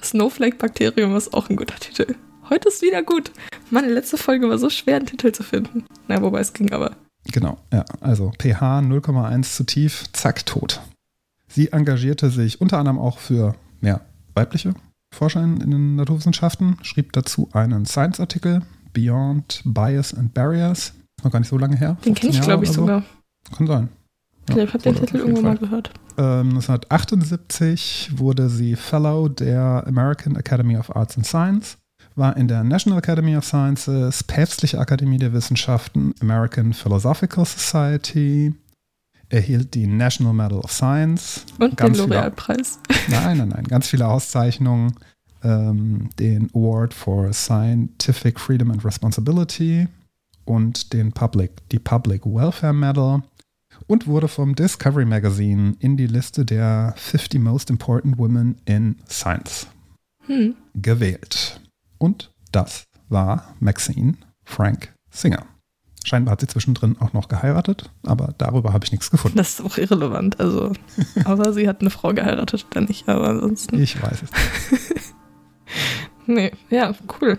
[0.02, 2.14] Snowflake-Bakterium ist auch ein guter Titel.
[2.50, 3.30] Heute ist wieder gut.
[3.70, 5.84] Meine letzte Folge war so schwer, einen Titel zu finden.
[6.08, 6.96] Na, wobei es ging aber.
[7.32, 7.84] Genau, ja.
[8.00, 10.80] Also pH 0,1 zu tief, zack, tot.
[11.52, 14.00] Sie engagierte sich unter anderem auch für mehr
[14.34, 14.74] weibliche
[15.12, 18.62] Forscher in den Naturwissenschaften, schrieb dazu einen Science-Artikel,
[18.94, 20.94] Beyond Bias and Barriers.
[21.22, 21.98] Noch gar nicht so lange her.
[22.04, 22.80] Den kenne 15 ich, glaube ich, so.
[22.80, 23.02] sogar.
[23.54, 23.88] Kann sein.
[24.48, 25.90] Ja, ich habe den Titel irgendwo mal gehört.
[26.16, 31.76] Ähm, 1978 wurde sie Fellow der American Academy of Arts and Science,
[32.16, 38.54] war in der National Academy of Sciences, Päpstliche Akademie der Wissenschaften, American Philosophical Society,
[39.32, 41.46] erhielt die National Medal of Science.
[41.58, 42.78] Und Ganz den L'Oreal-Preis.
[43.08, 44.94] Nein, nein, nein, ganz viele Auszeichnungen.
[45.42, 49.88] Ähm, den Award for Scientific Freedom and Responsibility
[50.44, 53.22] und den Public, die Public Welfare Medal
[53.88, 59.66] und wurde vom Discovery Magazine in die Liste der 50 Most Important Women in Science
[60.26, 60.54] Hm.
[60.74, 61.60] gewählt.
[61.98, 64.14] Und das war Maxine
[64.44, 65.44] Frank Singer.
[66.04, 69.38] Scheinbar hat sie zwischendrin auch noch geheiratet, aber darüber habe ich nichts gefunden.
[69.38, 70.40] Das ist auch irrelevant.
[70.40, 70.72] Also,
[71.24, 73.80] außer sie hat eine Frau geheiratet, dann nicht, aber ansonsten.
[73.80, 74.30] Ich weiß es.
[76.26, 77.38] Nee, ja, cool.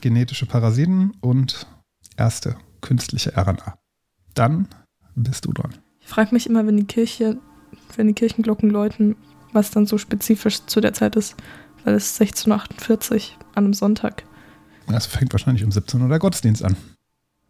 [0.00, 1.66] genetische Parasiten und
[2.16, 3.78] erste künstliche RNA.
[4.34, 4.68] Dann
[5.14, 5.74] bist du dran.
[6.00, 7.38] Ich frage mich immer, wenn die Kirche,
[7.96, 9.16] wenn die Kirchenglocken läuten,
[9.52, 11.36] was dann so spezifisch zu der Zeit ist,
[11.84, 14.24] weil es ist 1648 an einem Sonntag.
[14.88, 16.76] Das fängt wahrscheinlich um 17 Uhr der Gottesdienst an.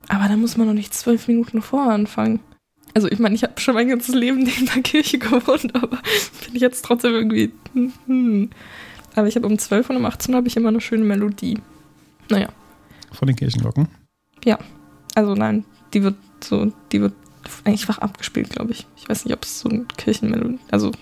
[0.09, 2.41] Aber da muss man noch nicht zwölf Minuten vorher anfangen.
[2.95, 5.99] Also ich meine, ich habe schon mein ganzes Leben neben der Kirche gewohnt, aber
[6.45, 7.53] bin ich jetzt trotzdem irgendwie.
[8.07, 8.51] Hm.
[9.15, 11.59] Aber ich habe um 12 und um 18 habe ich immer eine schöne Melodie.
[12.31, 12.49] Naja,
[13.13, 13.89] Von den Kirchenglocken.
[15.15, 17.15] also nein, die wird so, die wird
[17.65, 18.87] einfach abgespielt, glaube ich.
[18.97, 20.93] Ich weiß nicht, ob es so ein Kirchenmelodie, also,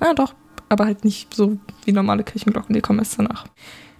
[0.00, 0.34] na doch,
[0.68, 3.46] aber halt nicht so wie normale Kirchenglocken, die kommen erst danach.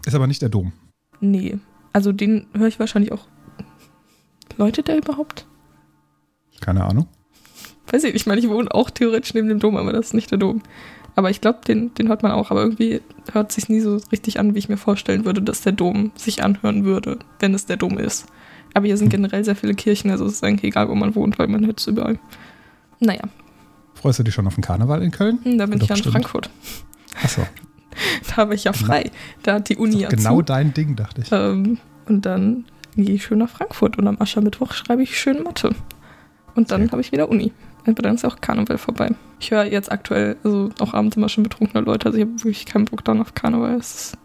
[0.04, 0.72] Ist aber nicht der Dom.
[1.20, 1.58] Nee,
[1.92, 3.26] also den höre ich wahrscheinlich auch.
[4.56, 5.46] Läutet der überhaupt?
[6.60, 7.06] Keine Ahnung.
[7.90, 10.14] Weiß ich nicht, ich meine, ich wohne auch theoretisch neben dem Dom, aber das ist
[10.14, 10.62] nicht der Dom.
[11.14, 13.00] aber ich glaube, den, den hört man auch, aber irgendwie
[13.32, 16.42] hört sich nie so richtig an, wie ich mir vorstellen würde, dass der Dom sich
[16.42, 18.26] anhören würde, wenn es der Dom ist.
[18.74, 21.38] Aber hier sind generell sehr viele Kirchen, also es ist eigentlich egal, wo man wohnt,
[21.38, 22.18] weil man hört es überall.
[23.00, 23.22] Naja,
[23.94, 25.38] Freust du dich schon auf den Karneval in Köln?
[25.42, 26.12] hm, da bin Doch ich ja in bestimmt.
[26.12, 26.50] Frankfurt.
[27.22, 27.42] Achso,
[28.28, 29.10] Da habe ich ja frei.
[29.42, 30.42] Da hat die Uni ja genau zu.
[30.42, 31.28] dein Ding, dachte ich.
[31.32, 32.66] Ähm, und dann
[33.04, 35.74] gehe ich schön nach Frankfurt und am Aschermittwoch schreibe ich schön Mathe.
[36.54, 37.52] Und dann habe ich wieder Uni.
[37.86, 39.14] Aber dann ist auch Karneval vorbei.
[39.38, 42.66] Ich höre jetzt aktuell, also auch abends immer schon betrunkene Leute, also ich habe wirklich
[42.66, 43.76] keinen Bock dann auf Karneval.
[43.76, 44.16] Ist,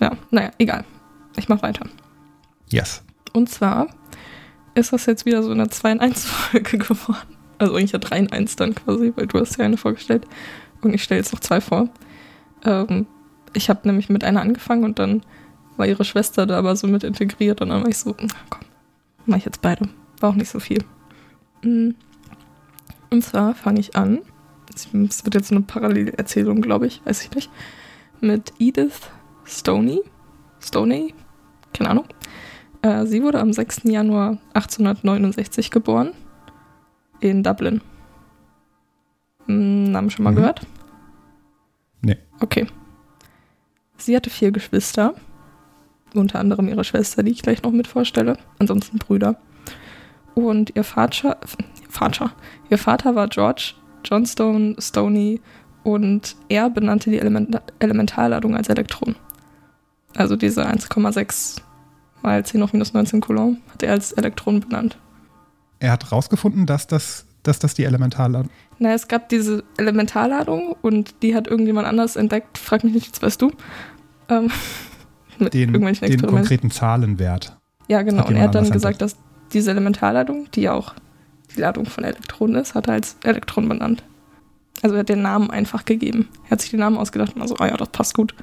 [0.00, 0.84] ja, naja, egal.
[1.36, 1.86] Ich mache weiter.
[2.70, 3.02] Yes.
[3.32, 3.88] Und zwar
[4.74, 7.36] ist das jetzt wieder so eine 2 in 1 Folge geworden.
[7.58, 10.26] Also eigentlich ja 3 in 1 dann quasi, weil du hast ja eine vorgestellt.
[10.82, 11.88] Und ich stelle jetzt noch zwei vor.
[12.64, 13.06] Ähm,
[13.54, 15.22] ich habe nämlich mit einer angefangen und dann
[15.76, 18.62] war ihre Schwester da aber so mit integriert und dann war ich so, na komm,
[19.26, 19.88] mach ich jetzt beide.
[20.20, 20.82] War auch nicht so viel.
[21.62, 21.90] Mm.
[23.10, 24.20] Und zwar fange ich an,
[24.74, 24.92] es
[25.24, 27.50] wird jetzt eine Parallelerzählung, glaube ich, weiß ich nicht,
[28.20, 29.00] mit Edith
[29.44, 30.00] Stoney.
[30.60, 31.14] Stoney?
[31.72, 32.06] Keine Ahnung.
[32.82, 33.82] Äh, sie wurde am 6.
[33.84, 36.12] Januar 1869 geboren
[37.20, 37.80] in Dublin.
[39.46, 40.36] Hm, Namen schon mal Mhm.
[40.36, 40.60] gehört?
[42.02, 42.18] Nee.
[42.40, 42.66] Okay.
[43.98, 45.14] Sie hatte vier Geschwister,
[46.20, 49.36] unter anderem ihre Schwester, die ich gleich noch mit vorstelle, ansonsten Brüder.
[50.34, 51.38] Und ihr Vater,
[51.88, 52.32] Vater,
[52.70, 53.74] ihr Vater war George
[54.04, 55.40] Johnstone Stoney
[55.82, 59.16] und er benannte die Element Elementarladung als Elektron.
[60.14, 61.56] Also diese 1,6
[62.22, 64.98] mal 10 hoch minus 19 Coulomb hat er als Elektron benannt.
[65.78, 68.50] Er hat rausgefunden, dass das, dass das die Elementarladung.
[68.78, 72.58] Na, es gab diese Elementarladung und die hat irgendjemand anders entdeckt.
[72.58, 73.52] Frag mich nicht, das weißt du.
[74.28, 74.50] Ähm,
[75.38, 77.56] mit Den, irgendwelchen den konkreten Zahlenwert.
[77.88, 78.26] Ja, genau.
[78.26, 79.16] Und er hat dann gesagt, dass
[79.52, 80.94] diese Elementarladung, die ja auch
[81.54, 84.02] die Ladung von Elektronen ist, hat er als Elektron benannt.
[84.82, 86.28] Also er hat den Namen einfach gegeben.
[86.44, 88.34] Er hat sich den Namen ausgedacht und war so, ah ja, das passt gut.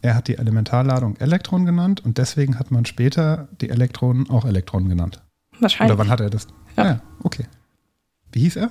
[0.00, 4.88] Er hat die Elementarladung Elektron genannt und deswegen hat man später die Elektronen auch Elektronen
[4.88, 5.22] genannt.
[5.58, 5.92] Wahrscheinlich.
[5.92, 6.46] Oder wann hat er das?
[6.76, 6.82] Ja.
[6.82, 7.46] Ah, ja, okay.
[8.32, 8.70] Wie hieß er?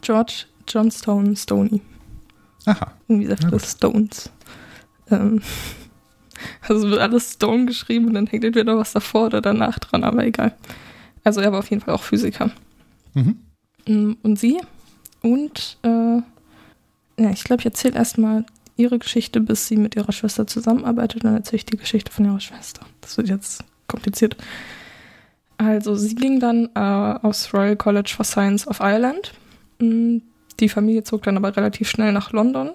[0.00, 1.80] George Johnstone Stoney.
[2.66, 2.92] Aha.
[3.08, 3.72] Irgendwie sagt das.
[3.72, 4.30] Stones.
[5.10, 5.40] Ähm,
[6.68, 10.24] also wird alles Stone geschrieben und dann hängt entweder was davor oder danach dran, aber
[10.24, 10.54] egal.
[11.24, 12.50] Also er war auf jeden Fall auch Physiker.
[13.14, 13.36] Mhm.
[13.86, 14.58] Mm, Und sie
[15.22, 15.88] und äh,
[17.22, 21.24] ja, ich glaube, ich erzähle erstmal ihre Geschichte, bis sie mit ihrer Schwester zusammenarbeitet.
[21.24, 22.80] Dann erzähle ich die Geschichte von ihrer Schwester.
[23.02, 24.36] Das wird jetzt kompliziert.
[25.58, 26.78] Also sie ging dann äh,
[27.26, 29.32] aufs Royal College for Science of Ireland.
[29.80, 30.18] Mm,
[30.60, 32.70] Die Familie zog dann aber relativ schnell nach London,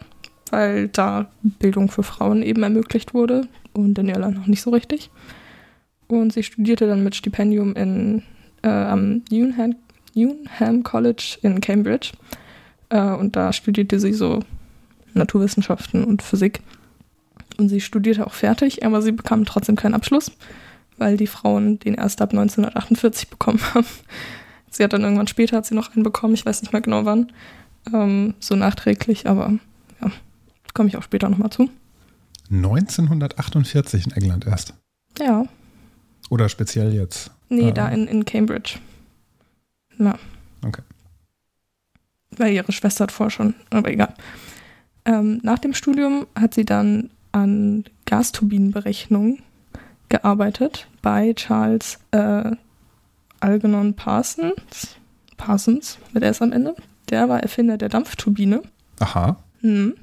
[0.52, 5.10] weil da Bildung für Frauen eben ermöglicht wurde und in Irland noch nicht so richtig.
[6.08, 8.24] Und sie studierte dann mit Stipendium in,
[8.62, 9.76] äh, am Newnham,
[10.14, 12.12] Newnham College in Cambridge.
[12.90, 14.42] Äh, und da studierte sie so
[15.14, 16.62] Naturwissenschaften und Physik.
[17.58, 20.32] Und sie studierte auch fertig, aber sie bekam trotzdem keinen Abschluss,
[20.98, 23.88] weil die Frauen den erst ab 1948 bekommen haben.
[24.70, 27.06] Sie hat dann irgendwann später hat sie noch einen bekommen, ich weiß nicht mehr genau
[27.06, 27.32] wann.
[27.94, 29.54] Ähm, so nachträglich, aber
[30.76, 31.70] komme ich auch später nochmal zu.
[32.52, 34.74] 1948 in England erst.
[35.20, 35.46] Ja,
[36.30, 37.32] Oder speziell jetzt.
[37.50, 37.72] nee, Ah.
[37.72, 38.78] da in, in Cambridge.
[39.98, 40.18] Ja.
[40.64, 40.82] Okay.
[42.38, 44.14] Weil ihre Schwester hat vorher schon, aber egal.
[45.06, 49.40] Ähm, nach dem Studium hat sie dann an Gasturbinenberechnung
[50.10, 52.52] gearbeitet bei Charles äh,
[53.40, 54.96] Algernon Parsons.
[55.38, 56.76] Parsons, mit S am Ende.
[57.10, 58.62] Der war Erfinder der Dampfturbine.
[59.00, 59.38] Aha.
[59.62, 59.94] Mhm.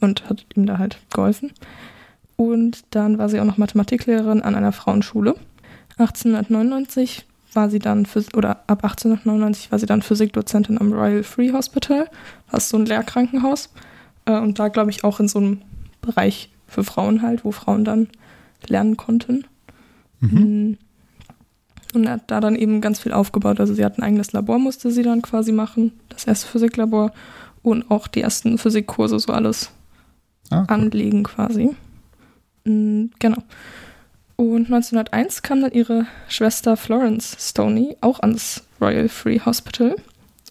[0.00, 1.52] Und hat ihm da halt geholfen.
[2.36, 5.34] Und dann war sie auch noch Mathematiklehrerin an einer Frauenschule.
[5.98, 11.52] 1899 war sie dann, Phys oder ab 1899 war sie dann Physikdozentin am Royal Free
[11.52, 12.08] Hospital.
[12.50, 13.70] Das ist so ein Lehrkrankenhaus.
[14.26, 15.62] Äh, Und da, glaube ich, auch in so einem
[16.00, 18.08] Bereich für Frauen halt, wo Frauen dann
[18.66, 19.44] lernen konnten.
[20.20, 20.30] Mhm.
[20.30, 20.78] Mhm.
[21.94, 23.60] Und hat da dann eben ganz viel aufgebaut.
[23.60, 25.92] Also sie hat ein eigenes Labor, musste sie dann quasi machen.
[26.10, 27.12] Das erste Physiklabor
[27.62, 29.70] und auch die ersten Physikkurse, so alles
[30.50, 30.66] Ah, cool.
[30.68, 31.70] anlegen quasi.
[32.64, 33.42] Mm, Genau.
[34.36, 39.96] Und 1901 kam dann ihre Schwester Florence Stoney auch ans Royal Free Hospital.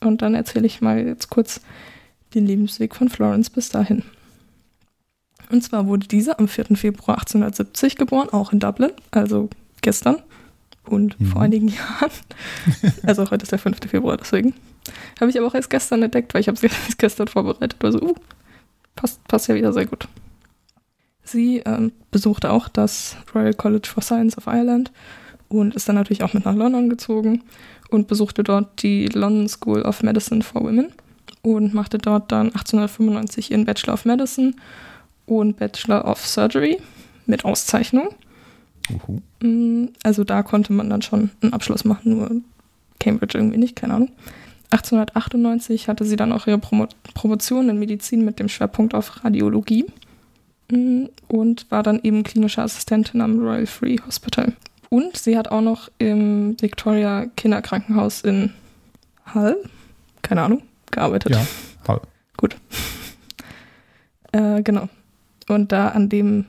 [0.01, 1.61] Und dann erzähle ich mal jetzt kurz
[2.33, 4.03] den Lebensweg von Florence bis dahin.
[5.49, 6.75] Und zwar wurde diese am 4.
[6.75, 9.49] Februar 1870 geboren, auch in Dublin, also
[9.81, 10.17] gestern
[10.85, 11.25] und Mhm.
[11.27, 12.11] vor einigen Jahren.
[13.03, 13.77] Also heute ist der 5.
[13.89, 14.53] Februar, deswegen.
[15.21, 17.77] Habe ich aber auch erst gestern entdeckt, weil ich habe sie erst gestern vorbereitet.
[17.83, 18.15] Also, uh,
[18.97, 20.09] passt, passt ja wieder sehr gut.
[21.23, 24.91] Sie ähm, besuchte auch das Royal College for Science of Ireland
[25.47, 27.43] und ist dann natürlich auch mit nach London gezogen
[27.89, 30.91] und besuchte dort die London School of Medicine for Women
[31.41, 34.53] und machte dort dann 1895 ihren Bachelor of Medicine
[35.25, 36.79] und Bachelor of Surgery
[37.25, 38.09] mit Auszeichnung.
[38.89, 39.21] Uhu.
[39.41, 42.31] Mm, Also da konnte man dann schon einen Abschluss machen, nur
[42.99, 44.11] Cambridge irgendwie nicht, keine Ahnung.
[44.71, 49.85] 1898 hatte sie dann auch ihre Promo Promotion in Medizin mit dem Schwerpunkt auf Radiologie
[50.71, 54.53] Mm, und war dann eben klinische Assistentin am Royal Free Hospital.
[54.89, 58.53] Und sie hat auch noch im Victoria Kinderkrankenhaus in
[59.33, 59.57] Hull,
[60.21, 61.33] keine Ahnung, gearbeitet.
[61.33, 61.45] Ja,
[61.87, 62.01] Hall.
[62.37, 62.55] Gut.
[64.33, 64.89] Äh, genau.
[65.47, 66.45] Und da an dem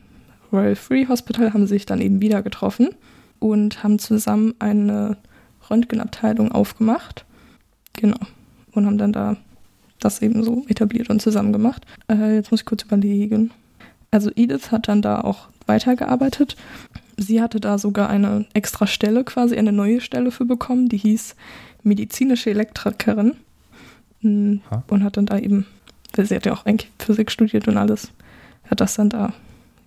[0.52, 2.90] Royal Free Hospital haben sie sich dann eben wieder getroffen
[3.38, 5.16] und haben zusammen eine
[5.70, 7.24] Röntgenabteilung aufgemacht.
[7.98, 8.18] Genau.
[8.72, 9.37] Und haben dann da
[9.98, 11.84] das eben so etabliert und zusammen gemacht.
[12.08, 13.50] Äh, jetzt muss ich kurz überlegen.
[14.12, 16.56] Also Edith hat dann da auch weitergearbeitet.
[17.16, 21.34] Sie hatte da sogar eine extra Stelle, quasi eine neue Stelle für bekommen, die hieß
[21.82, 23.34] medizinische Elektrikerin.
[24.22, 24.84] Ha.
[24.88, 25.66] Und hat dann da eben,
[26.14, 28.12] weil sie hat ja auch eigentlich Physik studiert und alles,
[28.70, 29.32] hat das dann da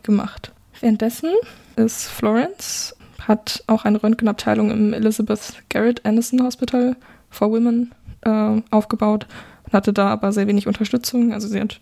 [0.03, 0.51] gemacht.
[0.81, 1.29] Währenddessen
[1.77, 2.95] ist Florence,
[3.27, 6.97] hat auch eine Röntgenabteilung im Elizabeth Garrett Anderson Hospital
[7.29, 7.91] for Women
[8.21, 9.27] äh, aufgebaut
[9.63, 11.33] und hatte da aber sehr wenig Unterstützung.
[11.33, 11.79] Also sie hat,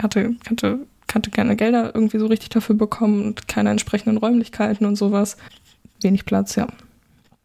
[0.00, 0.80] hatte, hatte,
[1.12, 5.36] hatte keine Gelder irgendwie so richtig dafür bekommen und keine entsprechenden Räumlichkeiten und sowas.
[6.00, 6.68] Wenig Platz, ja.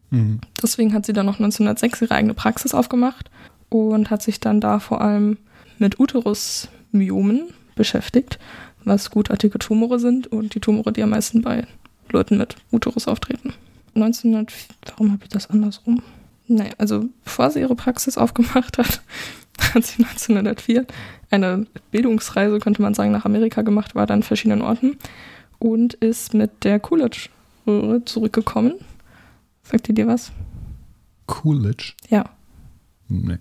[0.09, 0.41] Mhm.
[0.61, 3.31] Deswegen hat sie dann noch 1906 ihre eigene Praxis aufgemacht
[3.69, 5.37] und hat sich dann da vor allem
[5.77, 8.37] mit Uterusmyomen beschäftigt,
[8.83, 11.65] was gutartige Tumore sind und die Tumore, die am meisten bei
[12.09, 13.53] Leuten mit Uterus auftreten.
[13.95, 14.53] 1900,
[14.85, 16.01] warum habe ich das andersrum?
[16.51, 19.01] Naja, also bevor sie ihre Praxis aufgemacht hat,
[19.73, 20.85] hat sie 1904
[21.29, 24.97] eine Bildungsreise, könnte man sagen, nach Amerika gemacht, war dann an verschiedenen Orten
[25.59, 28.73] und ist mit der Coolidge-Röhre zurückgekommen.
[29.63, 30.33] Sagt ihr dir was?
[31.27, 31.93] Coolidge?
[32.09, 32.25] Ja.
[33.07, 33.37] Nee.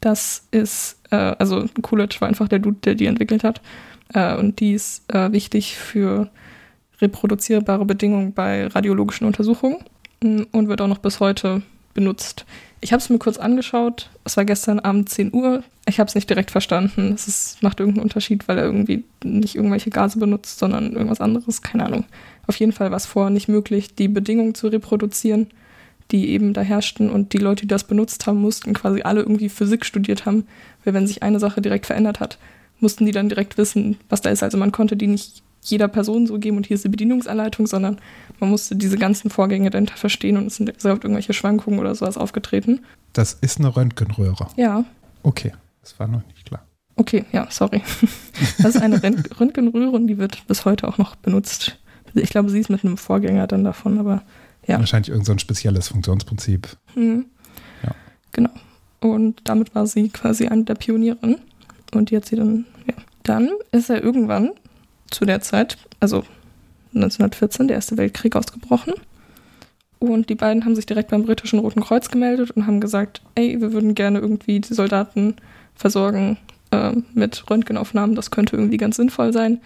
[0.00, 3.62] Das ist, äh, also Coolidge war einfach der Dude, der die entwickelt hat.
[4.12, 6.28] Äh, und die ist äh, wichtig für
[7.00, 9.78] reproduzierbare Bedingungen bei radiologischen Untersuchungen
[10.22, 11.62] mm, und wird auch noch bis heute
[11.98, 12.46] benutzt.
[12.80, 14.08] Ich habe es mir kurz angeschaut.
[14.22, 15.64] Es war gestern Abend 10 Uhr.
[15.88, 17.12] Ich habe es nicht direkt verstanden.
[17.12, 21.60] Es ist, macht irgendeinen Unterschied, weil er irgendwie nicht irgendwelche Gase benutzt, sondern irgendwas anderes.
[21.60, 22.04] Keine Ahnung.
[22.46, 25.48] Auf jeden Fall war es vorher nicht möglich, die Bedingungen zu reproduzieren,
[26.12, 27.10] die eben da herrschten.
[27.10, 30.46] Und die Leute, die das benutzt haben, mussten quasi alle irgendwie Physik studiert haben.
[30.84, 32.38] Weil wenn sich eine Sache direkt verändert hat,
[32.78, 34.44] mussten die dann direkt wissen, was da ist.
[34.44, 37.98] Also man konnte die nicht jeder Person so geben und hier ist die Bedienungsanleitung, sondern
[38.40, 42.16] man musste diese ganzen Vorgänge dahinter verstehen und es sind oft irgendwelche Schwankungen oder sowas
[42.16, 42.80] aufgetreten.
[43.12, 44.48] Das ist eine Röntgenröhre.
[44.56, 44.84] Ja,
[45.24, 46.64] Okay, das war noch nicht klar.
[46.96, 47.82] okay, ja, sorry.
[48.62, 51.76] Das ist eine Rönt- Röntgenröhre und die wird bis heute auch noch benutzt.
[52.14, 54.22] Ich glaube, sie ist mit einem Vorgänger dann davon, aber
[54.66, 54.78] Ja.
[54.78, 56.68] Wahrscheinlich irgend so ein spezielles Funktionsprinzip.
[56.94, 57.26] Mhm.
[57.82, 57.90] Ja.
[58.32, 58.50] Genau.
[59.00, 61.38] Und damit war sie quasi eine der Pionierinnen.
[61.94, 62.94] Und die hat sie dann, ja.
[63.24, 64.50] Dann ist er irgendwann
[65.10, 66.24] zu der Zeit, also
[66.94, 68.94] 1914, der Erste Weltkrieg ausgebrochen.
[69.98, 73.60] Und die beiden haben sich direkt beim britischen Roten Kreuz gemeldet und haben gesagt, ey,
[73.60, 75.36] wir würden gerne irgendwie die Soldaten
[75.74, 76.38] versorgen
[76.70, 79.60] äh, mit Röntgenaufnahmen, das könnte irgendwie ganz sinnvoll sein.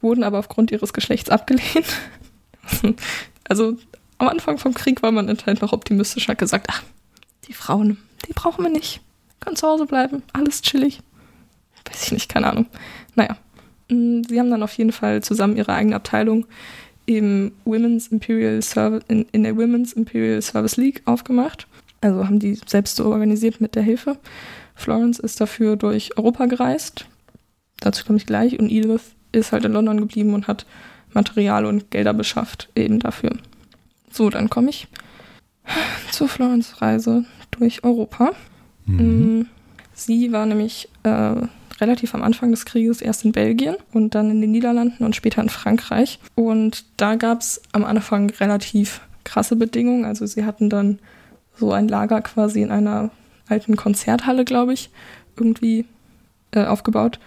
[0.00, 1.86] Wurden aber aufgrund ihres Geschlechts abgelehnt.
[3.48, 3.76] also
[4.18, 6.82] am Anfang vom Krieg war man anscheinend noch optimistisch, hat gesagt, ach,
[7.48, 9.00] die Frauen, die brauchen wir nicht.
[9.40, 11.00] Können zu Hause bleiben, alles chillig.
[11.84, 12.66] Weiß ich nicht, keine Ahnung.
[13.16, 13.36] Naja,
[14.28, 16.46] sie haben dann auf jeden Fall zusammen ihre eigene Abteilung
[17.06, 21.66] im Women's Imperial Service, in, in der Women's Imperial Service League aufgemacht.
[22.00, 24.18] Also haben die selbst so organisiert mit der Hilfe.
[24.74, 27.06] Florence ist dafür durch Europa gereist.
[27.80, 28.58] Dazu komme ich gleich.
[28.58, 30.66] Und Edith ist halt in London geblieben und hat
[31.12, 33.32] Material und Gelder beschafft, eben dafür.
[34.10, 34.88] So, dann komme ich
[36.10, 38.32] zur Florence-Reise durch Europa.
[38.86, 39.38] Mhm.
[39.38, 39.46] Mm,
[39.94, 41.34] Sie war nämlich äh,
[41.82, 45.42] relativ am Anfang des Krieges erst in Belgien und dann in den Niederlanden und später
[45.42, 46.18] in Frankreich.
[46.34, 50.04] Und da gab es am Anfang relativ krasse Bedingungen.
[50.04, 50.98] Also sie hatten dann
[51.58, 53.10] so ein Lager quasi in einer
[53.48, 54.90] alten Konzerthalle, glaube ich,
[55.36, 55.84] irgendwie
[56.52, 57.18] äh, aufgebaut.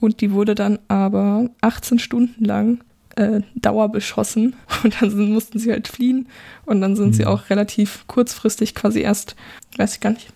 [0.00, 2.80] Und die wurde dann aber 18 Stunden lang
[3.16, 4.54] äh, dauerbeschossen.
[4.84, 6.26] Und dann sind, mussten sie halt fliehen.
[6.66, 7.28] Und dann sind sie Mhm.
[7.28, 9.36] auch relativ kurzfristig quasi erst,
[9.76, 10.28] weiß ich gar nicht,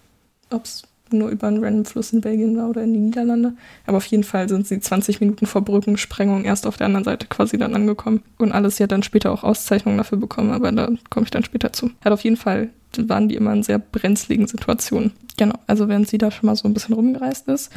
[0.50, 0.82] ob es
[1.14, 3.54] nur über einen random Fluss in Belgien war oder in die Niederlande.
[3.86, 7.26] Aber auf jeden Fall sind sie 20 Minuten vor Brückensprengung erst auf der anderen Seite
[7.26, 8.22] quasi dann angekommen.
[8.38, 11.72] Und alles, hat dann später auch Auszeichnungen dafür bekommen, aber da komme ich dann später
[11.72, 11.90] zu.
[12.04, 15.12] Hat auf jeden Fall, waren die immer in sehr brenzligen Situationen.
[15.36, 17.72] Genau, also während sie da schon mal so ein bisschen rumgereist ist,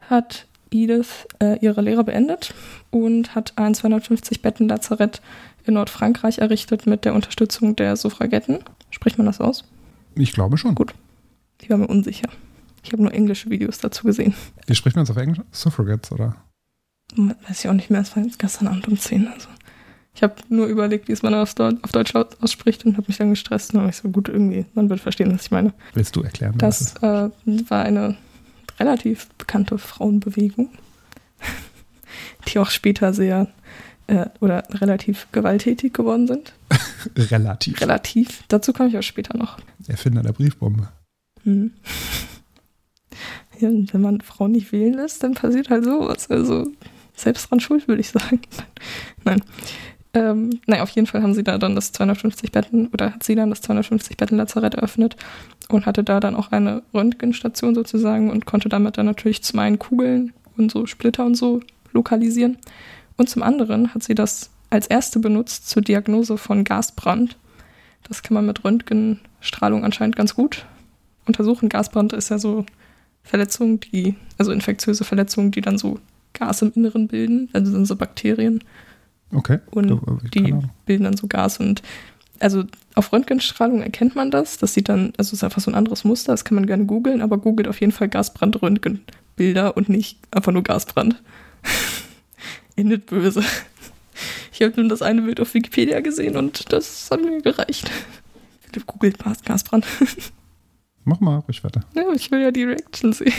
[0.00, 2.54] hat Edith äh, ihre Lehre beendet
[2.90, 5.20] und hat ein 250 Betten Lazarett
[5.64, 8.58] in Nordfrankreich errichtet mit der Unterstützung der Suffragetten.
[8.90, 9.64] Spricht man das aus?
[10.14, 10.74] Ich glaube schon.
[10.74, 10.94] Gut.
[11.60, 12.28] Ich war mir unsicher.
[12.88, 14.32] Ich habe nur englische Videos dazu gesehen.
[14.66, 15.40] Wie spricht man es auf Englisch?
[15.52, 16.36] Suffragettes, oder?
[17.16, 19.28] Weiß ich auch nicht mehr, es war jetzt gestern Abend um 10.
[19.28, 19.46] Also.
[20.14, 23.04] Ich habe nur überlegt, wie es man auf, Deu- auf Deutsch aus- ausspricht und habe
[23.08, 23.70] mich dann gestresst.
[23.70, 25.74] Und dann war ich so gut, irgendwie, man wird verstehen, was ich meine.
[25.92, 26.54] Willst du erklären?
[26.60, 27.30] was Das äh,
[27.70, 28.16] war eine
[28.80, 30.70] relativ bekannte Frauenbewegung,
[32.48, 33.48] die auch später sehr
[34.06, 36.54] äh, oder relativ gewalttätig geworden sind.
[37.16, 37.80] Relativ.
[37.82, 38.44] Relativ.
[38.48, 39.58] Dazu komme ich auch später noch.
[39.86, 40.88] Erfinder der Briefbombe.
[41.44, 41.72] Hm.
[43.58, 46.30] Ja, wenn man Frauen nicht wählen lässt, dann passiert halt sowas.
[46.30, 46.70] Also
[47.14, 48.40] selbst dran schuld, würde ich sagen.
[49.24, 49.42] Nein.
[50.14, 53.34] Ähm, naja, auf jeden Fall haben sie da dann das 250 Betten oder hat sie
[53.34, 55.16] dann das 250 Betten Lazarett eröffnet
[55.68, 59.78] und hatte da dann auch eine Röntgenstation sozusagen und konnte damit dann natürlich zum einen
[59.78, 61.60] Kugeln und so Splitter und so
[61.92, 62.56] lokalisieren
[63.18, 67.36] und zum anderen hat sie das als erste benutzt zur Diagnose von Gasbrand.
[68.04, 70.64] Das kann man mit Röntgenstrahlung anscheinend ganz gut
[71.26, 71.68] untersuchen.
[71.68, 72.64] Gasbrand ist ja so
[73.28, 75.98] Verletzungen, die, also infektiöse Verletzungen, die dann so
[76.32, 78.64] Gas im Inneren bilden, also sind so Bakterien
[79.34, 79.58] Okay.
[79.70, 80.70] und Du- äh, die Ahnung.
[80.86, 81.82] bilden dann so Gas und
[82.40, 82.64] also
[82.94, 84.58] auf Röntgenstrahlung erkennt man das.
[84.58, 87.20] Das sieht dann, also ist einfach so ein anderes Muster, das kann man gerne googeln,
[87.20, 91.20] aber googelt auf jeden Fall Gasbrand-Röntgenbilder und nicht einfach nur Gasbrand.
[92.76, 93.42] Endet böse.
[94.52, 97.90] Ich habe nun das eine Bild auf Wikipedia gesehen und das hat mir gereicht.
[98.60, 99.84] Philipp googelt Gas- Gasbrand.
[101.08, 101.80] Mach mal ruhig weiter.
[101.94, 103.32] Ja, ich will ja die Reaction sehen.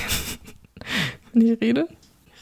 [1.34, 1.88] Wenn ich rede,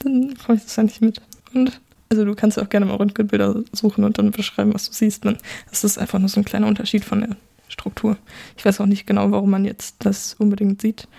[0.03, 1.21] dann komme ich das ja nicht mit.
[1.53, 4.93] Und also du kannst ja auch gerne mal Röntgenbilder suchen und dann beschreiben, was du
[4.93, 5.25] siehst.
[5.25, 5.37] Man,
[5.69, 7.35] das ist einfach nur so ein kleiner Unterschied von der
[7.67, 8.17] Struktur.
[8.55, 11.09] Ich weiß auch nicht genau, warum man jetzt das unbedingt sieht.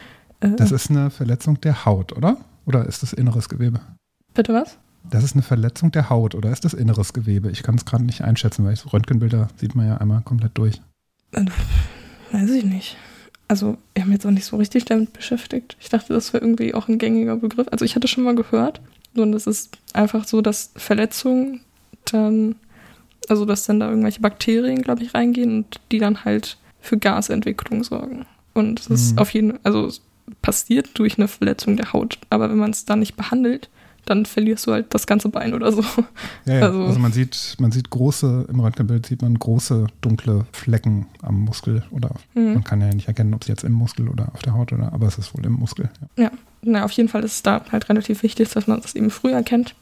[0.40, 2.38] Äh, Das ist eine Verletzung der Haut, oder?
[2.64, 3.80] Oder ist das inneres Gewebe?
[4.34, 4.78] bitte was?
[5.10, 7.50] Das ist eine Verletzung der Haut oder ist das inneres Gewebe?
[7.50, 10.80] Ich kann es gerade nicht einschätzen, weil Röntgenbilder sieht man ja einmal komplett durch.
[11.32, 12.96] Weiß ich nicht.
[13.48, 15.76] Also, ich habe mich jetzt auch nicht so richtig damit beschäftigt.
[15.80, 17.66] Ich dachte, das wäre irgendwie auch ein gängiger Begriff.
[17.70, 18.80] Also, ich hatte schon mal gehört.
[19.16, 21.62] Und es ist einfach so, dass Verletzungen
[22.04, 22.56] dann,
[23.28, 27.84] also, dass dann da irgendwelche Bakterien, glaube ich, reingehen und die dann halt für Gasentwicklung
[27.84, 28.26] sorgen.
[28.54, 29.18] Und es ist Mhm.
[29.18, 30.02] auf jeden also, es
[30.42, 32.18] passiert durch eine Verletzung der Haut.
[32.28, 33.70] Aber wenn man es dann nicht behandelt,
[34.08, 35.82] dann verlierst du halt das ganze Bein oder so.
[36.44, 36.60] Ja, ja.
[36.66, 41.40] Also- Also, man sieht, man sieht große, im Röntgenbild sieht man große dunkle Flecken am
[41.40, 42.54] Muskel oder Mhm.
[42.54, 44.92] man kann ja nicht erkennen, ob es jetzt im Muskel oder auf der Haut oder,
[44.92, 45.90] aber es ist wohl im Muskel.
[46.16, 46.30] Ja.
[46.62, 49.30] Na, auf jeden Fall ist es da halt relativ wichtig, dass man das eben früh
[49.32, 49.74] erkennt.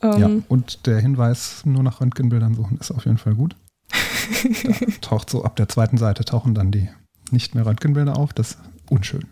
[0.00, 0.30] Ähm, ja.
[0.48, 3.56] Und der Hinweis, nur nach Röntgenbildern suchen, ist auf jeden Fall gut.
[3.90, 6.88] Da taucht so ab der zweiten Seite tauchen dann die
[7.30, 8.32] nicht mehr Röntgenbilder auf.
[8.32, 8.58] Das ist
[8.90, 9.24] unschön.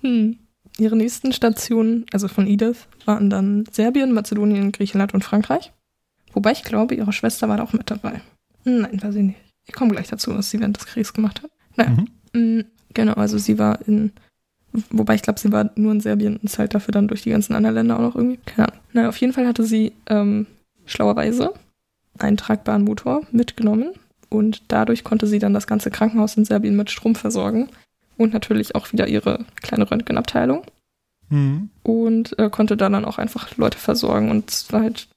[0.00, 0.38] Hm.
[0.78, 5.72] Ihre nächsten Stationen, also von Edith, waren dann Serbien, Mazedonien, Griechenland und Frankreich.
[6.32, 8.20] Wobei ich glaube, ihre Schwester war da auch mit dabei.
[8.64, 9.38] Nein, weiß ich nicht.
[9.66, 11.50] Ich komme gleich dazu, was sie während des Kriegs gemacht hat.
[11.76, 11.96] Naja,
[12.34, 12.58] Mhm.
[12.58, 12.64] mm,
[12.94, 14.12] genau, also sie war in,
[14.90, 17.54] wobei ich glaube, sie war nur in Serbien und halt dafür dann durch die ganzen
[17.54, 18.38] anderen Länder auch noch irgendwie.
[18.46, 18.80] Keine Ahnung.
[18.94, 20.46] Naja, auf jeden Fall hatte sie ähm,
[20.86, 21.52] schlauerweise
[22.18, 23.90] einen tragbaren Motor mitgenommen
[24.30, 27.68] und dadurch konnte sie dann das ganze Krankenhaus in Serbien mit Strom versorgen
[28.16, 30.64] und natürlich auch wieder ihre kleine Röntgenabteilung
[31.30, 31.70] Mhm.
[31.82, 34.30] und äh, konnte da dann auch einfach Leute versorgen.
[34.30, 35.08] Und es war halt,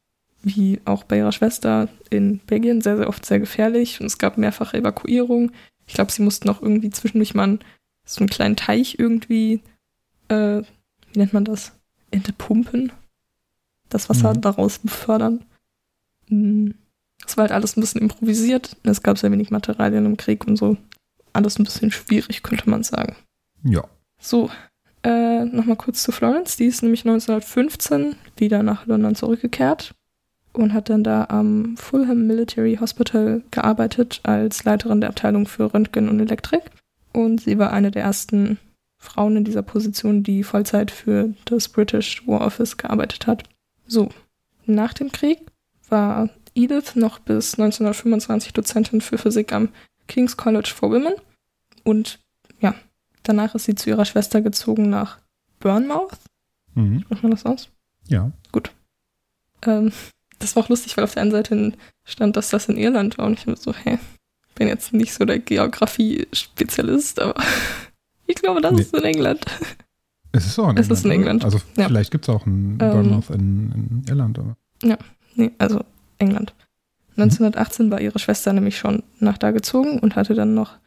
[0.43, 3.99] wie auch bei ihrer Schwester in Belgien, sehr, sehr oft sehr gefährlich.
[3.99, 5.51] Und es gab mehrfache Evakuierungen.
[5.87, 7.59] Ich glaube, sie mussten auch irgendwie zwischendurch mal
[8.05, 9.61] so einen kleinen Teich irgendwie,
[10.29, 10.61] äh,
[11.11, 11.73] wie nennt man das?
[12.11, 12.91] Entpumpen.
[13.89, 14.41] Das Wasser Mhm.
[14.41, 15.43] daraus befördern.
[16.29, 16.71] Mm.
[17.27, 18.77] Es war halt alles ein bisschen improvisiert.
[18.83, 20.77] Es gab sehr wenig Materialien im Krieg und so.
[21.35, 23.15] Alles ein bisschen schwierig, könnte man sagen.
[23.63, 23.83] Ja.
[24.19, 24.49] So,
[25.03, 26.57] äh, nochmal kurz zu Florence.
[26.57, 29.93] Die ist nämlich 1915 wieder nach London zurückgekehrt
[30.53, 36.09] und hat dann da am Fulham Military Hospital gearbeitet als Leiterin der Abteilung für Röntgen
[36.09, 36.63] und Elektrik.
[37.13, 38.57] Und sie war eine der ersten
[38.97, 43.43] Frauen in dieser Position, die Vollzeit für das British War Office gearbeitet hat.
[43.85, 44.09] So,
[44.65, 45.39] nach dem Krieg
[45.89, 49.69] war Edith noch bis 1925 Dozentin für Physik am
[50.07, 51.13] King's College for Women.
[51.83, 52.19] Und
[52.59, 52.73] ja,
[53.23, 55.17] Danach ist sie zu ihrer Schwester gezogen nach
[55.59, 56.11] Bournemouth.
[56.75, 57.01] Mhm.
[57.01, 57.69] Spricht man das aus?
[58.07, 58.31] Ja.
[59.63, 59.91] Ähm,
[60.37, 63.25] das war auch lustig, weil auf der einen Seite stand, dass das in Irland war.
[63.25, 63.97] Und ich war so, hä,
[64.53, 67.41] bin jetzt nicht so der Geografie-Spezialist, aber
[68.27, 68.81] ich glaube, das Nee.
[68.81, 69.45] ist in England.
[70.31, 71.11] Es ist auch in Es ist in?
[71.11, 71.43] England.
[71.45, 71.87] Also Ja.
[71.87, 72.77] vielleicht gibt es auch einen Ähm.
[72.77, 74.37] Bournemouth in, in Irland.
[74.37, 74.55] Aber.
[75.35, 75.83] Nee, also
[76.19, 76.53] England.
[77.17, 80.77] 1918 war ihre Schwester nämlich schon nach da gezogen und hatte dann noch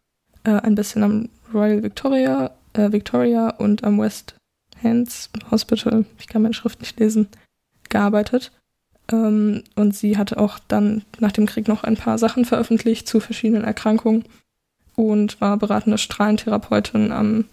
[0.45, 4.35] äh, ein bisschen am Royal Victoria, äh, Victoria und am West
[4.83, 7.29] Hands Hospital, ich kann meine Schrift nicht lesen,
[7.89, 8.53] gearbeitet.
[9.11, 13.21] Ähm, und sie hatte auch dann nach dem Krieg noch ein paar Sachen veröffentlicht zu
[13.21, 14.25] verschiedenen Erkrankungen
[14.95, 17.47] und war beratende Strahlentherapeutin am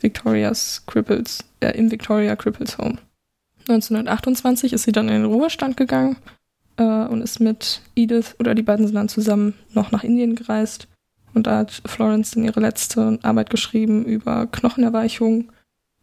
[0.00, 2.98] Victoria's Cripples, äh, im Victoria Cripples Home.
[3.68, 6.16] 1928 ist sie dann in den Ruhestand gegangen
[6.76, 10.88] äh, und ist mit Edith oder die beiden sind dann zusammen noch nach Indien gereist.
[11.32, 15.50] Und da hat Florence dann ihre letzte Arbeit geschrieben über Knochenerweichung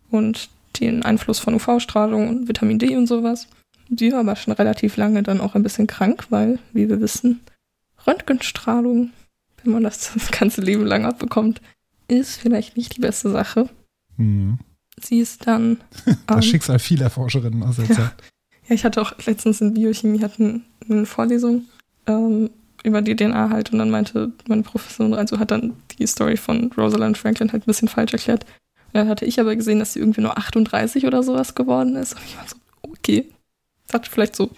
[0.09, 0.49] und
[0.79, 3.47] den Einfluss von UV-Strahlung und Vitamin D und sowas.
[3.89, 7.41] Sie war aber schon relativ lange dann auch ein bisschen krank, weil, wie wir wissen,
[8.05, 9.11] Röntgenstrahlung,
[9.63, 11.61] wenn man das das ganze Leben lang abbekommt,
[12.07, 13.69] ist vielleicht nicht die beste Sache.
[14.17, 14.59] Hm.
[15.01, 15.77] Sie ist dann.
[16.27, 18.15] Das ähm, Schicksal vieler Forscherinnen aus der Zeit.
[18.67, 21.65] Ja, ich hatte auch letztens in Biochemie hatten eine Vorlesung
[22.05, 22.49] ähm,
[22.83, 26.71] über die DNA halt und dann meinte meine Professorin, also hat dann die Story von
[26.77, 28.45] Rosalind Franklin halt ein bisschen falsch erklärt.
[28.87, 32.13] Und dann hatte ich aber gesehen, dass sie irgendwie nur 38 oder sowas geworden ist.
[32.13, 33.25] Und ich war so, okay.
[33.85, 34.49] Das hat vielleicht so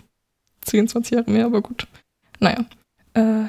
[0.62, 1.88] 10, 20 Jahre mehr, aber gut.
[2.40, 2.66] Naja.
[3.14, 3.46] Äh,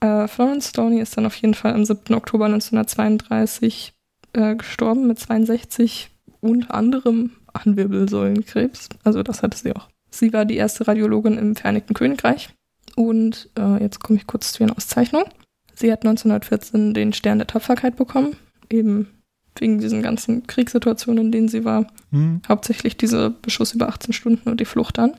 [0.00, 2.14] äh, Florence Stoney ist dann auf jeden Fall am 7.
[2.14, 3.92] Oktober 1932
[4.32, 6.10] äh, gestorben mit 62,
[6.40, 8.88] unter anderem an Wirbelsäulenkrebs.
[9.04, 9.88] Also das hatte sie auch.
[10.14, 12.50] Sie war die erste Radiologin im Vereinigten Königreich.
[12.96, 15.26] Und äh, jetzt komme ich kurz zu ihren Auszeichnungen.
[15.74, 18.36] Sie hat 1914 den Stern der Tapferkeit bekommen,
[18.68, 19.08] eben
[19.56, 21.86] wegen diesen ganzen Kriegssituationen, in denen sie war.
[22.10, 22.42] Hm.
[22.46, 25.14] Hauptsächlich diese Beschuss über 18 Stunden und die Flucht dann.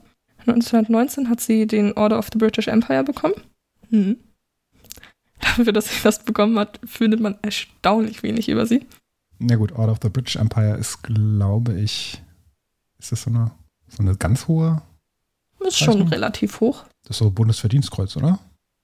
[0.46, 3.36] 1919 hat sie den Order of the British Empire bekommen.
[3.90, 4.18] Hm.
[5.40, 8.86] Dafür, dass sie das bekommen hat, findet man erstaunlich wenig über sie.
[9.40, 12.22] Na gut, Order of the British Empire ist, glaube ich,
[13.00, 13.52] ist das so eine,
[13.96, 14.82] so eine ganz hohe,
[15.60, 16.08] Ist schon Zeichnung?
[16.10, 16.84] relativ hoch.
[17.04, 18.40] das ist so Bundesverdienstkreuz, oder?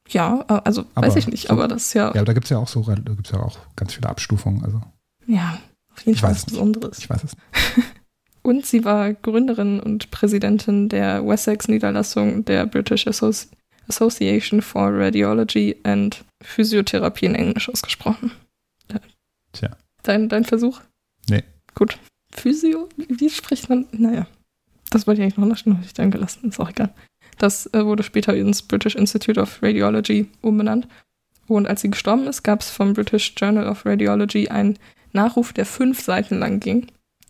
[0.10, 2.34] Ja, äh, also Aber weiß ich nicht, so- aber das ist ja, Ja, aber da
[2.34, 4.64] gibt es ja auch so, da gibt's ja auch ganz viele Abstufungen.
[4.64, 4.82] Also
[5.28, 5.60] ja,
[5.93, 6.49] auf jeden Ich Fall was nicht.
[6.53, 6.97] Besonderes.
[6.99, 7.36] ich weiß es.
[8.41, 13.49] Und sie war Gründerin und Präsidentin der Wessex-Niederlassung der British Associ
[13.89, 18.32] Association for Radiology and Physiotherapie in Englisch ausgesprochen.
[18.91, 18.99] Ja.
[19.51, 19.78] Tja.
[20.03, 20.80] Dein, dein Versuch?
[21.30, 21.43] Nee.
[21.76, 21.97] Gut.
[22.32, 22.88] Physio?
[22.97, 23.88] Wie spricht man?
[23.91, 24.26] Naja.
[24.89, 26.49] Das wollte ich eigentlich noch nachschauen, habe ich dann gelassen.
[26.49, 26.93] Ist auch egal.
[27.37, 30.87] Das äh, wurde später ins British Institute of Radiology umbenannt.
[31.47, 34.77] Und als sie gestorben ist, gab es vom British Journal of Radiology einen
[35.13, 36.87] Nachruf, der fünf Seiten lang ging.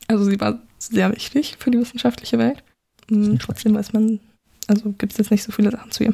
[0.07, 2.63] Also sie war sehr wichtig für die wissenschaftliche Welt.
[3.09, 4.19] Nicht Trotzdem weiß man,
[4.67, 6.13] also gibt es jetzt nicht so viele Sachen zu ihr.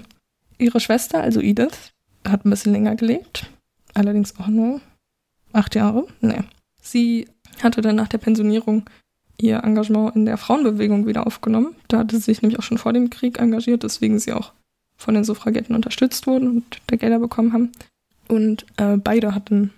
[0.58, 1.92] Ihre Schwester, also Edith,
[2.28, 3.50] hat ein bisschen länger gelebt.
[3.94, 4.82] Allerdings auch nur
[5.54, 6.08] acht Jahre.
[6.22, 6.42] Nee.
[6.82, 7.28] Sie
[7.64, 8.86] hatte dann nach der Pensionierung
[9.38, 11.76] ihr Engagement in der Frauenbewegung wieder aufgenommen.
[11.88, 14.54] Da hatte sie sich nämlich auch schon vor dem Krieg engagiert, deswegen sie auch
[14.98, 17.72] von den Suffragetten unterstützt wurden und da Gelder bekommen haben.
[18.28, 19.72] Und äh, beide hatten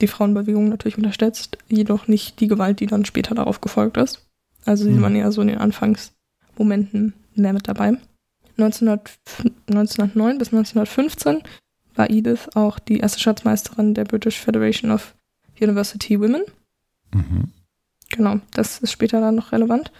[0.00, 4.24] die Frauenbewegung natürlich unterstützt, jedoch nicht die Gewalt, die dann später darauf gefolgt ist.
[4.64, 5.02] Also sie Mhm.
[5.02, 7.96] waren eher so in den Anfangsmomenten mehr mit dabei.
[8.56, 9.10] 1900,
[9.68, 11.42] 1909 bis 1915
[11.94, 15.14] war Edith auch die erste Schatzmeisterin der British Federation of
[15.60, 16.42] University Women.
[17.12, 17.50] Mhm.
[18.12, 19.90] Genau, das ist später dann noch relevant.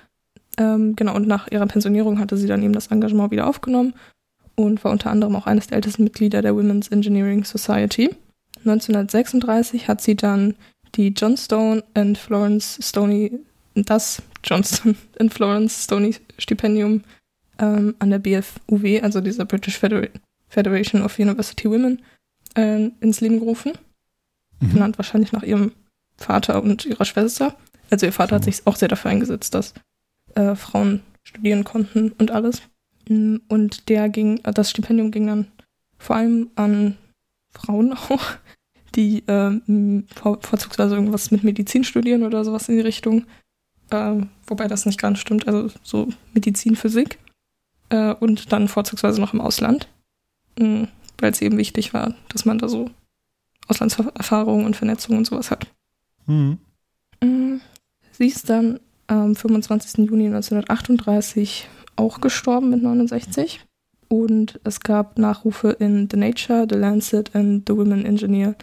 [0.58, 3.94] Ähm, genau, und nach ihrer Pensionierung hatte sie dann eben das Engagement wieder aufgenommen
[4.54, 8.10] und war unter anderem auch eines der ältesten Mitglieder der Women's Engineering Society.
[8.64, 10.54] 1936 hat sie dann
[10.94, 13.40] die Johnstone and Florence Stoney,
[13.74, 17.02] das Johnston and Florence Stoney Stipendium
[17.58, 20.08] ähm, an der BFUW, also dieser British Federa
[20.48, 22.02] Federation of University Women,
[22.56, 23.72] äh, ins Leben gerufen.
[24.60, 24.72] Mhm.
[24.74, 25.72] Benannt wahrscheinlich nach ihrem
[26.18, 27.56] Vater und ihrer Schwester.
[27.93, 29.74] Also ihr Vater hat sich auch sehr dafür eingesetzt, dass
[30.34, 32.62] äh, Frauen studieren konnten und alles.
[33.07, 35.53] Mm, Und der ging, äh, das Stipendium ging dann
[35.99, 36.97] vor allem an
[37.51, 38.22] Frauen auch,
[38.95, 43.26] die ähm, vor, vorzugsweise irgendwas mit Medizin studieren oder sowas in die Richtung.
[43.90, 47.18] Ähm, wobei das nicht ganz stimmt, also so Medizin, Physik.
[47.90, 49.86] Äh, und dann vorzugsweise noch im Ausland.
[50.59, 50.84] Mm,
[51.18, 52.90] Weil es eben wichtig war, dass man da so
[53.68, 55.66] Auslandserfahrungen und Vernetzung und sowas hat.
[56.26, 56.59] Mhm.
[58.12, 60.06] Sie ist dann am 25.
[60.06, 63.64] Juni 1938 auch gestorben mit 69.
[64.08, 68.54] Und es gab Nachrufe in The Nature, The Lancet and The Women Engineer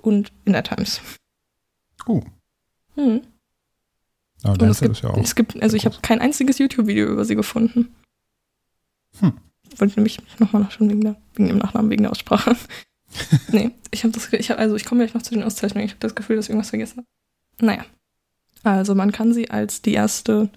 [0.00, 1.00] und in der Times.
[2.06, 2.22] Oh,
[2.94, 3.22] Hm.
[4.44, 5.16] ja, Und es gibt, ja auch.
[5.18, 7.92] es gibt, also ich habe kein einziges YouTube-Video über sie gefunden.
[9.18, 9.32] Hm.
[9.72, 12.56] Ich wollte nämlich nochmal nachschauen wegen, der, wegen dem Nachnamen, wegen der Aussprache.
[13.50, 15.86] nee, ich habe das, ich hab, also ich komme gleich noch zu den Auszeichnungen.
[15.86, 17.66] Ich habe das Gefühl, dass ich irgendwas vergessen habe.
[17.66, 17.84] Naja.
[18.64, 20.50] Also man kann sie als die erste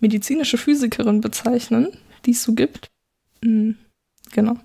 [0.00, 1.88] medizinische Physikerin bezeichnen,
[2.26, 2.90] die es so gibt.
[3.42, 3.76] Hm,
[4.30, 4.56] genau.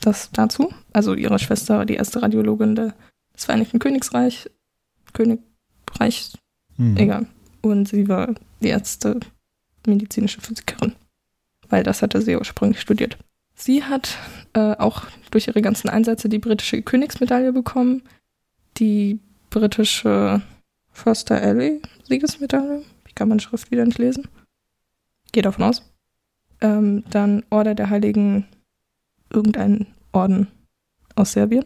[0.00, 0.72] Das dazu.
[0.92, 2.92] Also ihre Schwester war die erste Radiologin des
[3.36, 4.50] Vereinigten Königsreich,
[5.12, 6.32] Königreichs
[6.76, 6.96] Mhm.
[6.96, 7.26] Egal.
[7.60, 9.20] Und sie war die erste
[9.86, 10.94] medizinische Physikerin,
[11.68, 13.18] weil das hatte sie ursprünglich studiert.
[13.54, 14.16] Sie hat
[14.54, 18.02] äh, auch durch ihre ganzen Einsätze die britische Königsmedaille bekommen,
[18.78, 19.20] die
[19.50, 20.42] britische
[21.02, 22.82] Foster Alley Siegesmedaille.
[23.08, 24.28] Ich kann meine Schrift wieder nicht lesen.
[25.32, 25.82] Gehe davon aus.
[26.60, 28.46] Ähm, dann Order der Heiligen,
[29.30, 30.46] irgendein Orden
[31.16, 31.64] aus Serbien.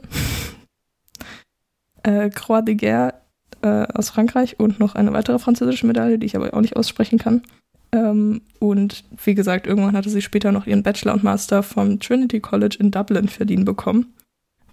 [2.03, 3.15] äh, Croix de Guerre
[3.61, 7.19] äh, aus Frankreich und noch eine weitere französische Medaille, die ich aber auch nicht aussprechen
[7.19, 7.43] kann.
[7.93, 12.41] Ähm, und wie gesagt, irgendwann hatte sie später noch ihren Bachelor und Master vom Trinity
[12.41, 14.15] College in Dublin verdienen bekommen,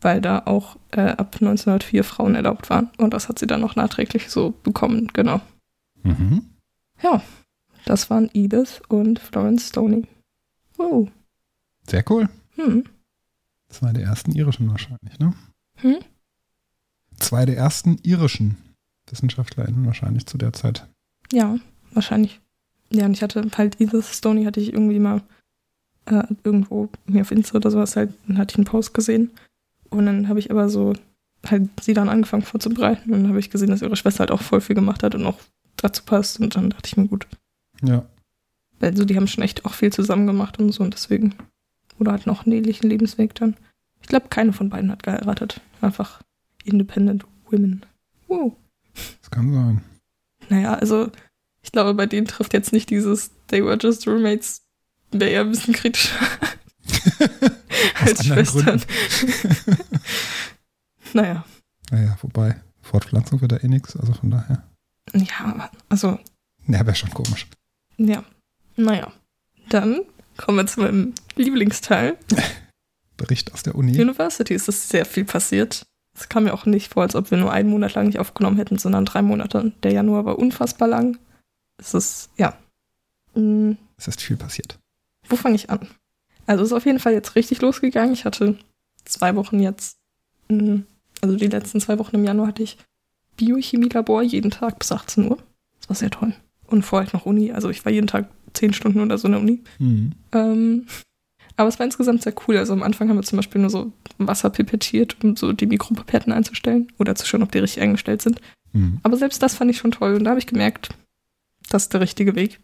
[0.03, 2.89] weil da auch äh, ab 1904 Frauen erlaubt waren.
[2.97, 5.41] Und das hat sie dann noch nachträglich so bekommen, genau.
[6.03, 6.43] Mhm.
[7.01, 7.21] Ja,
[7.85, 10.07] das waren Edith und Florence Stoney.
[10.77, 11.09] Wow.
[11.87, 12.29] Sehr cool.
[12.55, 12.85] Hm.
[13.69, 15.33] Zwei der ersten irischen wahrscheinlich, ne?
[15.77, 15.97] Hm?
[17.17, 18.57] Zwei der ersten irischen
[19.09, 20.87] WissenschaftlerInnen wahrscheinlich zu der Zeit.
[21.31, 21.57] Ja,
[21.91, 22.39] wahrscheinlich.
[22.91, 25.21] Ja, und ich hatte halt Edith Stoney hatte ich irgendwie mal
[26.05, 29.31] äh, irgendwo mir auf Insta oder sowas halt, dann hatte ich einen Post gesehen.
[29.93, 30.93] Und dann habe ich aber so
[31.49, 34.41] halt sie dann angefangen vorzubereiten und dann habe ich gesehen, dass ihre Schwester halt auch
[34.41, 35.39] voll viel gemacht hat und auch
[35.77, 36.39] dazu passt.
[36.39, 37.27] Und dann dachte ich mir, gut.
[37.81, 38.05] Ja.
[38.79, 41.35] Also die haben schon echt auch viel zusammen gemacht und so und deswegen.
[41.99, 43.55] Oder hatten auch einen ähnlichen Lebensweg dann.
[44.01, 45.61] Ich glaube, keine von beiden hat geheiratet.
[45.81, 46.21] Einfach
[46.63, 47.85] Independent Women.
[48.27, 48.53] Wow.
[49.21, 49.81] Das kann sein.
[50.49, 51.09] Naja, also
[51.61, 54.63] ich glaube, bei denen trifft jetzt nicht dieses They were just roommates.
[55.11, 56.19] Wäre eher ein bisschen kritischer
[58.01, 58.81] als anderen Schwestern.
[61.13, 61.45] naja.
[61.91, 64.63] Naja, wobei, Fortpflanzung wird da eh nix, also von daher.
[65.13, 66.19] Ja, also,
[66.67, 67.47] Ja, wäre schon komisch.
[67.97, 68.23] ja.
[68.75, 69.11] Naja.
[69.69, 70.01] Dann
[70.37, 72.17] kommen wir zu meinem Lieblingsteil.
[73.17, 73.99] Bericht aus der Uni.
[74.01, 75.85] University ist es sehr viel passiert.
[76.17, 78.57] Es kam mir auch nicht vor, als ob wir nur einen Monat lang nicht aufgenommen
[78.57, 79.71] hätten, sondern drei Monate.
[79.83, 81.17] Der Januar war unfassbar lang.
[81.77, 82.57] Es ist, ja.
[83.33, 84.79] Hm, Es ist viel passiert.
[85.29, 85.87] wo fange ich an?
[86.45, 88.13] Also es ist auf jeden Fall jetzt richtig losgegangen.
[88.13, 88.57] Ich hatte
[89.05, 89.97] zwei Wochen jetzt,
[90.49, 90.85] hm,
[91.21, 92.77] also die letzten zwei Wochen im Januar hatte ich
[93.37, 95.37] Biochemielabor jeden Tag bis 18 Uhr.
[95.79, 96.33] Das war sehr toll.
[96.67, 97.51] Und vorher noch Uni.
[97.51, 99.63] Also ich war jeden Tag zehn Stunden oder so in der Uni.
[99.79, 100.11] Mhm.
[100.31, 100.87] Ähm,
[101.55, 102.57] aber es war insgesamt sehr cool.
[102.57, 106.33] Also am Anfang haben wir zum Beispiel nur so Wasser pipettiert, um so die Mikropipetten
[106.33, 108.41] einzustellen oder zu schauen, ob die richtig eingestellt sind.
[108.73, 108.99] Mhm.
[109.03, 110.89] Aber selbst das fand ich schon toll und da habe ich gemerkt,
[111.69, 112.59] das ist der richtige Weg.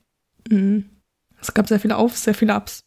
[0.50, 0.86] Mhm.
[1.42, 2.82] Es gab sehr viele Aufs, sehr viele Ups.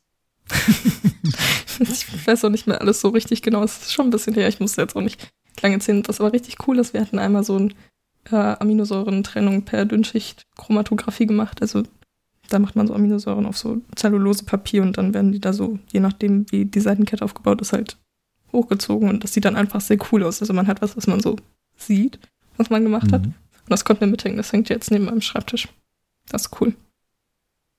[1.78, 3.62] ich weiß auch nicht mehr alles so richtig genau.
[3.62, 4.48] Es ist schon ein bisschen her.
[4.48, 6.02] Ich musste jetzt auch nicht lange erzählen.
[6.06, 7.74] Was aber richtig cool ist, wir hatten einmal so ein
[8.30, 11.60] äh, Aminosäurentrennung per Dünnschicht-Chromatographie gemacht.
[11.60, 11.84] Also
[12.48, 16.00] da macht man so Aminosäuren auf so Zellulosepapier und dann werden die da so, je
[16.00, 17.96] nachdem wie die Seitenkette aufgebaut ist, halt
[18.52, 20.40] hochgezogen und das sieht dann einfach sehr cool aus.
[20.40, 21.36] Also man hat was, was man so
[21.76, 22.18] sieht,
[22.56, 23.22] was man gemacht hat.
[23.22, 23.34] Mhm.
[23.64, 24.36] Und das konnte mir mithängen.
[24.36, 25.68] Das hängt jetzt neben meinem Schreibtisch.
[26.28, 26.74] Das ist cool.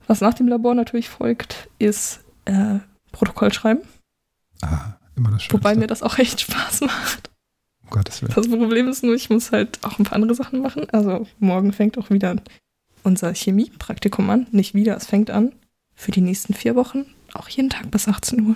[0.07, 2.79] Was nach dem Labor natürlich folgt, ist äh,
[3.11, 3.81] Protokoll schreiben.
[4.61, 5.53] Ah, immer das Schönste.
[5.57, 7.29] Wobei mir das auch echt Spaß macht.
[7.83, 8.33] um Gottes Willen.
[8.35, 10.89] Das Problem ist nur, ich muss halt auch ein paar andere Sachen machen.
[10.91, 12.35] Also morgen fängt auch wieder
[13.03, 14.47] unser Chemiepraktikum an.
[14.51, 15.51] Nicht wieder, es fängt an.
[15.95, 17.05] Für die nächsten vier Wochen.
[17.33, 18.55] Auch jeden Tag bis 18 Uhr.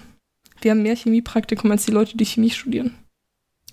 [0.62, 2.96] Wir haben mehr Chemiepraktikum als die Leute, die Chemie studieren.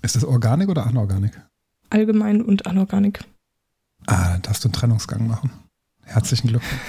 [0.03, 1.41] Ist das Organik oder Anorganik?
[1.89, 3.21] Allgemein und Anorganik.
[4.07, 5.51] Ah, dann darfst du einen Trennungsgang machen.
[6.03, 6.81] Herzlichen Glückwunsch.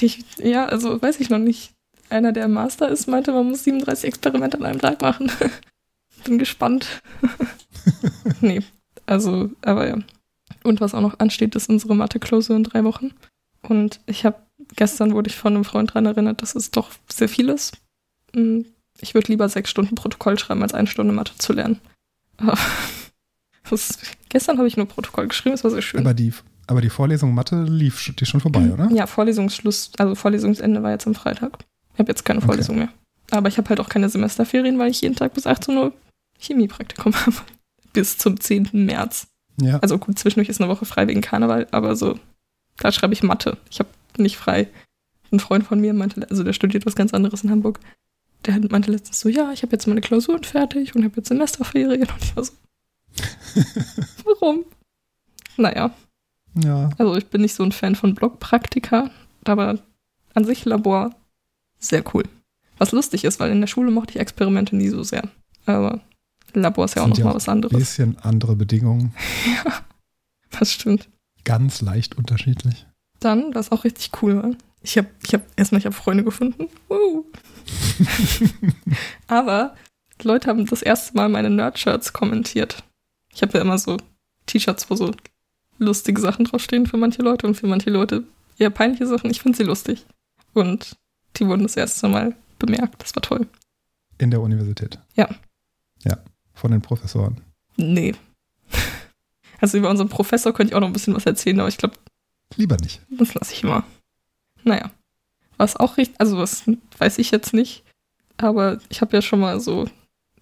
[0.38, 1.74] Ja, also weiß ich noch nicht.
[2.10, 5.30] Einer, der Master ist, meinte, man muss 37 Experimente an einem Tag machen.
[6.24, 7.00] Bin gespannt.
[8.40, 8.62] nee,
[9.06, 9.98] also, aber ja.
[10.64, 13.12] Und was auch noch ansteht, ist unsere Mathe-Klausur in drei Wochen.
[13.62, 14.36] Und ich habe,
[14.76, 17.78] gestern wurde ich von einem Freund daran erinnert, dass es doch sehr viel ist.
[18.34, 18.66] Hm,
[19.00, 21.80] Ich würde lieber sechs Stunden Protokoll schreiben, als eine Stunde Mathe zu lernen.
[23.68, 23.98] Das,
[24.28, 26.00] gestern habe ich nur Protokoll geschrieben, es war sehr schön.
[26.00, 26.32] Aber die,
[26.66, 28.90] aber die Vorlesung Mathe lief die schon vorbei, oder?
[28.90, 31.58] Ja, Vorlesungsschluss, also Vorlesungsende war jetzt am Freitag.
[32.00, 32.46] Ich habe jetzt keine Okay.
[32.46, 32.88] Vorlesung mehr.
[33.30, 35.92] Aber ich habe halt auch keine Semesterferien, weil ich jeden Tag bis 18 Uhr
[36.38, 37.36] Chemiepraktikum habe.
[37.92, 38.70] Bis zum 10.
[38.72, 39.26] März.
[39.60, 39.80] Ja.
[39.80, 42.18] Also gut, zwischendurch ist eine Woche frei wegen Karneval, aber so,
[42.78, 43.58] da schreibe ich Mathe.
[43.70, 44.68] Ich habe nicht frei.
[45.30, 47.80] Ein Freund von mir meinte, also der studiert was ganz anderes in Hamburg.
[48.46, 52.08] Der meinte letztens so, ja, ich habe jetzt meine Klausuren fertig und habe jetzt Semesterferien.
[52.08, 52.52] Und ich war so,
[54.24, 54.64] warum?
[55.58, 55.94] Naja,
[56.64, 56.88] ja.
[56.96, 59.10] also ich bin nicht so ein Fan von Blockpraktika,
[59.44, 59.78] aber
[60.32, 61.14] an sich Labor
[61.80, 62.22] sehr cool.
[62.78, 65.28] Was lustig ist, weil in der Schule mochte ich Experimente nie so sehr.
[65.66, 66.00] Aber
[66.54, 67.76] Labor ist ja auch Sind noch ja mal auch was Ein anderes.
[67.76, 69.14] bisschen andere Bedingungen.
[70.58, 71.08] Das stimmt.
[71.44, 72.84] Ganz leicht unterschiedlich.
[73.20, 74.50] Dann, was auch richtig cool war,
[74.82, 76.66] ich habe ich hab, erstmal, ich habe Freunde gefunden.
[76.88, 77.24] Woo.
[79.28, 79.74] Aber
[80.22, 82.82] Leute haben das erste Mal meine Nerd-Shirts kommentiert.
[83.32, 83.96] Ich habe ja immer so
[84.46, 85.12] T-Shirts, wo so
[85.78, 88.24] lustige Sachen draufstehen für manche Leute und für manche Leute
[88.58, 89.30] eher peinliche Sachen.
[89.30, 90.04] Ich finde sie lustig.
[90.52, 90.96] Und
[91.36, 93.02] die wurden das erste Mal bemerkt.
[93.02, 93.46] Das war toll.
[94.18, 94.98] In der Universität.
[95.16, 95.28] Ja.
[96.04, 96.18] Ja.
[96.54, 97.40] Von den Professoren.
[97.76, 98.14] Nee.
[99.60, 101.94] Also über unseren Professor könnte ich auch noch ein bisschen was erzählen, aber ich glaube,
[102.56, 103.00] Lieber nicht.
[103.10, 103.84] das lasse ich mal.
[104.64, 104.90] Naja.
[105.56, 106.64] Was auch richtig, also was
[106.98, 107.84] weiß ich jetzt nicht,
[108.38, 109.86] aber ich habe ja schon mal so,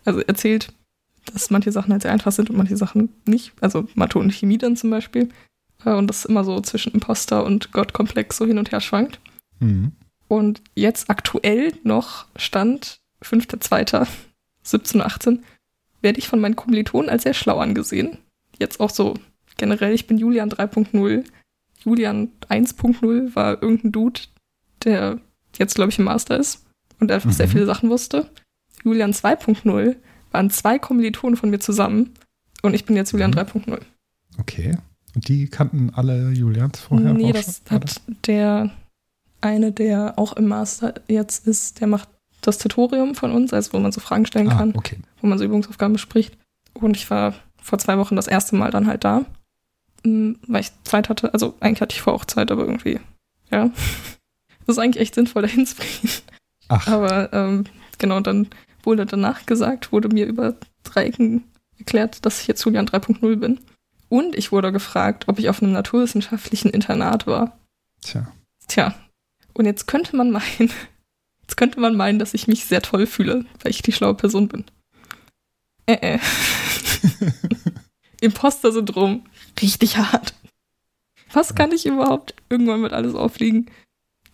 [0.04, 0.72] also erzählt,
[1.32, 3.52] dass manche Sachen halt sehr einfach sind und manche Sachen nicht.
[3.60, 5.28] Also Mathe und Chemie dann zum Beispiel.
[5.84, 9.20] Äh, Und das immer so zwischen Imposter und Gottkomplex so hin und her schwankt.
[9.60, 9.92] Mhm.
[10.28, 13.00] Und jetzt aktuell noch Stand
[14.64, 15.40] 5.2.17.18
[16.02, 18.18] werde ich von meinen Kommilitonen als sehr schlau angesehen.
[18.58, 19.14] Jetzt auch so
[19.56, 21.24] generell, ich bin Julian 3.0.
[21.84, 24.20] Julian 1.0 war irgendein Dude,
[24.84, 25.18] der
[25.58, 26.64] jetzt, glaube ich, im Master ist
[27.00, 27.50] und einfach sehr Mhm.
[27.52, 28.30] viele Sachen wusste.
[28.84, 29.96] Julian 2.0
[30.30, 32.14] waren zwei Kommilitonen von mir zusammen
[32.62, 33.36] und ich bin jetzt Julian Mhm.
[33.36, 33.80] 3.0.
[34.38, 34.76] Okay.
[35.14, 37.14] Und die kannten alle Julians vorher?
[37.14, 38.70] nee, das schon, hat der
[39.40, 42.08] eine, der auch im Master jetzt ist, der macht
[42.40, 44.56] das Tutorium von uns, also wo man so Fragen stellen oder?
[44.56, 44.98] kann, Ah, okay.
[45.20, 46.36] wo man so Übungsaufgaben bespricht.
[46.74, 49.24] Und ich war vor zwei Wochen das erste Mal dann halt da,
[50.04, 51.32] m, weil ich Zeit hatte.
[51.32, 53.00] Also eigentlich hatte ich vor auch Zeit, aber irgendwie,
[53.50, 53.70] ja.
[54.66, 56.10] Das ist eigentlich echt sinnvoll, dahin zu gehen.
[56.68, 57.64] Ach, Aber ähm,
[57.96, 58.48] genau, dann
[58.82, 61.44] wurde danach gesagt, wurde mir über Dreiecken
[61.78, 63.60] erklärt, dass ich jetzt Julian 3.0 bin.
[64.10, 67.58] Und ich wurde gefragt, ob ich auf einem naturwissenschaftlichen Internat war.
[68.02, 68.30] tja.
[68.66, 68.94] Tja,
[69.58, 70.70] und jetzt könnte man meinen,
[71.42, 74.48] jetzt könnte man meinen, dass ich mich sehr toll fühle, weil ich die schlaue Person
[74.48, 74.64] bin.
[75.86, 76.18] Äh, äh.
[78.20, 79.24] Imposter-Syndrom,
[79.60, 80.34] richtig hart.
[81.32, 82.34] Was kann ich überhaupt?
[82.48, 83.70] Irgendwann wird alles auffliegen.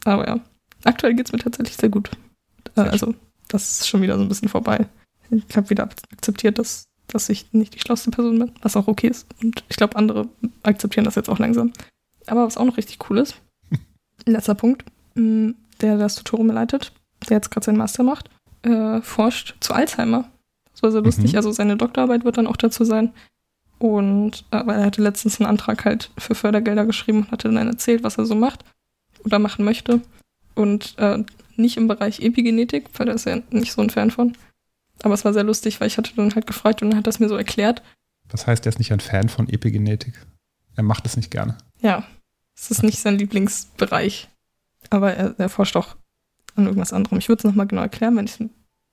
[0.04, 0.40] Aber ja,
[0.84, 2.10] aktuell geht's mir tatsächlich sehr gut.
[2.76, 3.14] Äh, Sehr also,
[3.48, 4.86] das ist schon wieder so ein bisschen vorbei.
[5.30, 8.86] Ich habe wieder ak- akzeptiert, dass, dass ich nicht die schlauste Person bin, was auch
[8.86, 9.26] okay ist.
[9.42, 10.28] Und ich glaube, andere
[10.62, 11.72] akzeptieren das jetzt auch langsam.
[12.26, 13.34] Aber was auch noch richtig cool ist,
[14.26, 14.84] letzter Punkt,
[15.16, 16.92] der das Tutorium leitet,
[17.28, 18.30] der jetzt gerade seinen Master macht,
[18.62, 20.28] äh, forscht zu Alzheimer.
[20.72, 21.32] Das war sehr lustig.
[21.32, 21.36] Mhm.
[21.36, 23.12] Also seine Doktorarbeit wird dann auch dazu sein.
[23.78, 27.66] Und äh, weil er hatte letztens einen Antrag halt für Fördergelder geschrieben und hatte dann
[27.68, 28.64] erzählt, was er so macht
[29.24, 30.00] oder machen möchte.
[30.54, 31.22] Und äh,
[31.56, 34.36] nicht im Bereich Epigenetik, weil da ist er nicht so ein Fan von.
[35.02, 37.20] Aber es war sehr lustig, weil ich hatte dann halt gefragt und dann hat es
[37.20, 37.82] mir so erklärt.
[38.28, 40.14] Das heißt, er ist nicht ein Fan von Epigenetik.
[40.76, 41.58] Er macht es nicht gerne.
[41.80, 42.04] Ja,
[42.56, 42.86] es ist Okay.
[42.86, 44.28] nicht sein Lieblingsbereich.
[44.94, 45.96] Aber er, er forscht auch
[46.54, 47.18] an irgendwas anderem.
[47.18, 48.48] Ich würde es nochmal genau erklären, wenn ich es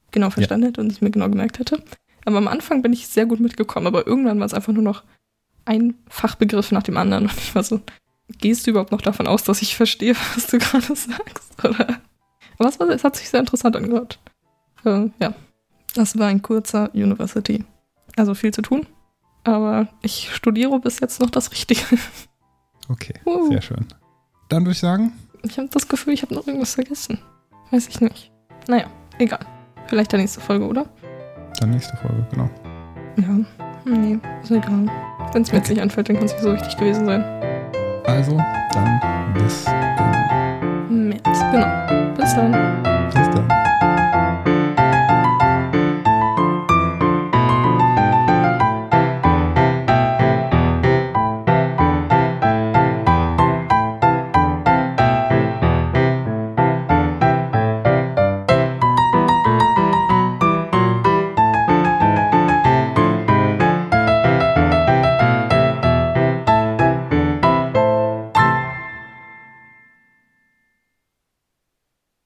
[0.10, 1.84] genau verstanden hätte und es mir genau gemerkt hätte.
[2.26, 5.04] Aber am Anfang bin ich sehr gut mitgekommen, aber irgendwann war es einfach nur noch
[5.66, 7.26] ein Fachbegriff nach dem anderen.
[7.30, 7.82] Und ich war so,
[8.40, 11.64] gehst du überhaupt noch davon aus, dass ich verstehe, was du gerade sagst?
[11.64, 12.02] Oder?
[12.58, 14.20] Aber es, war, es hat sich sehr interessant angehört.
[14.84, 15.36] Äh, ja,
[15.94, 17.64] das war ein kurzer University.
[18.16, 18.88] Also viel zu tun.
[19.44, 21.82] Aber ich studiere bis jetzt noch das Richtige.
[22.90, 23.50] Okay, Uh.
[23.50, 23.86] sehr schön.
[24.50, 25.14] Dann würde ich sagen,
[25.44, 27.20] Ich habe das Gefühl, ich habe noch irgendwas vergessen.
[27.72, 28.32] Weiß ich nicht.
[28.68, 28.86] Naja,
[29.18, 29.40] egal.
[29.88, 30.86] Vielleicht der nächste Folge, oder?
[31.60, 32.50] dann nächste Folge, genau.
[33.18, 33.46] Ja.
[33.86, 34.88] Nee, ist egal.
[35.34, 37.24] Wenn es mir jetzt nicht anfällt, dann kann es nicht so richtig gewesen sein.
[38.06, 38.38] Also,
[38.74, 39.66] dann bis
[40.90, 42.14] im März, genau.
[42.16, 42.91] Bis dann.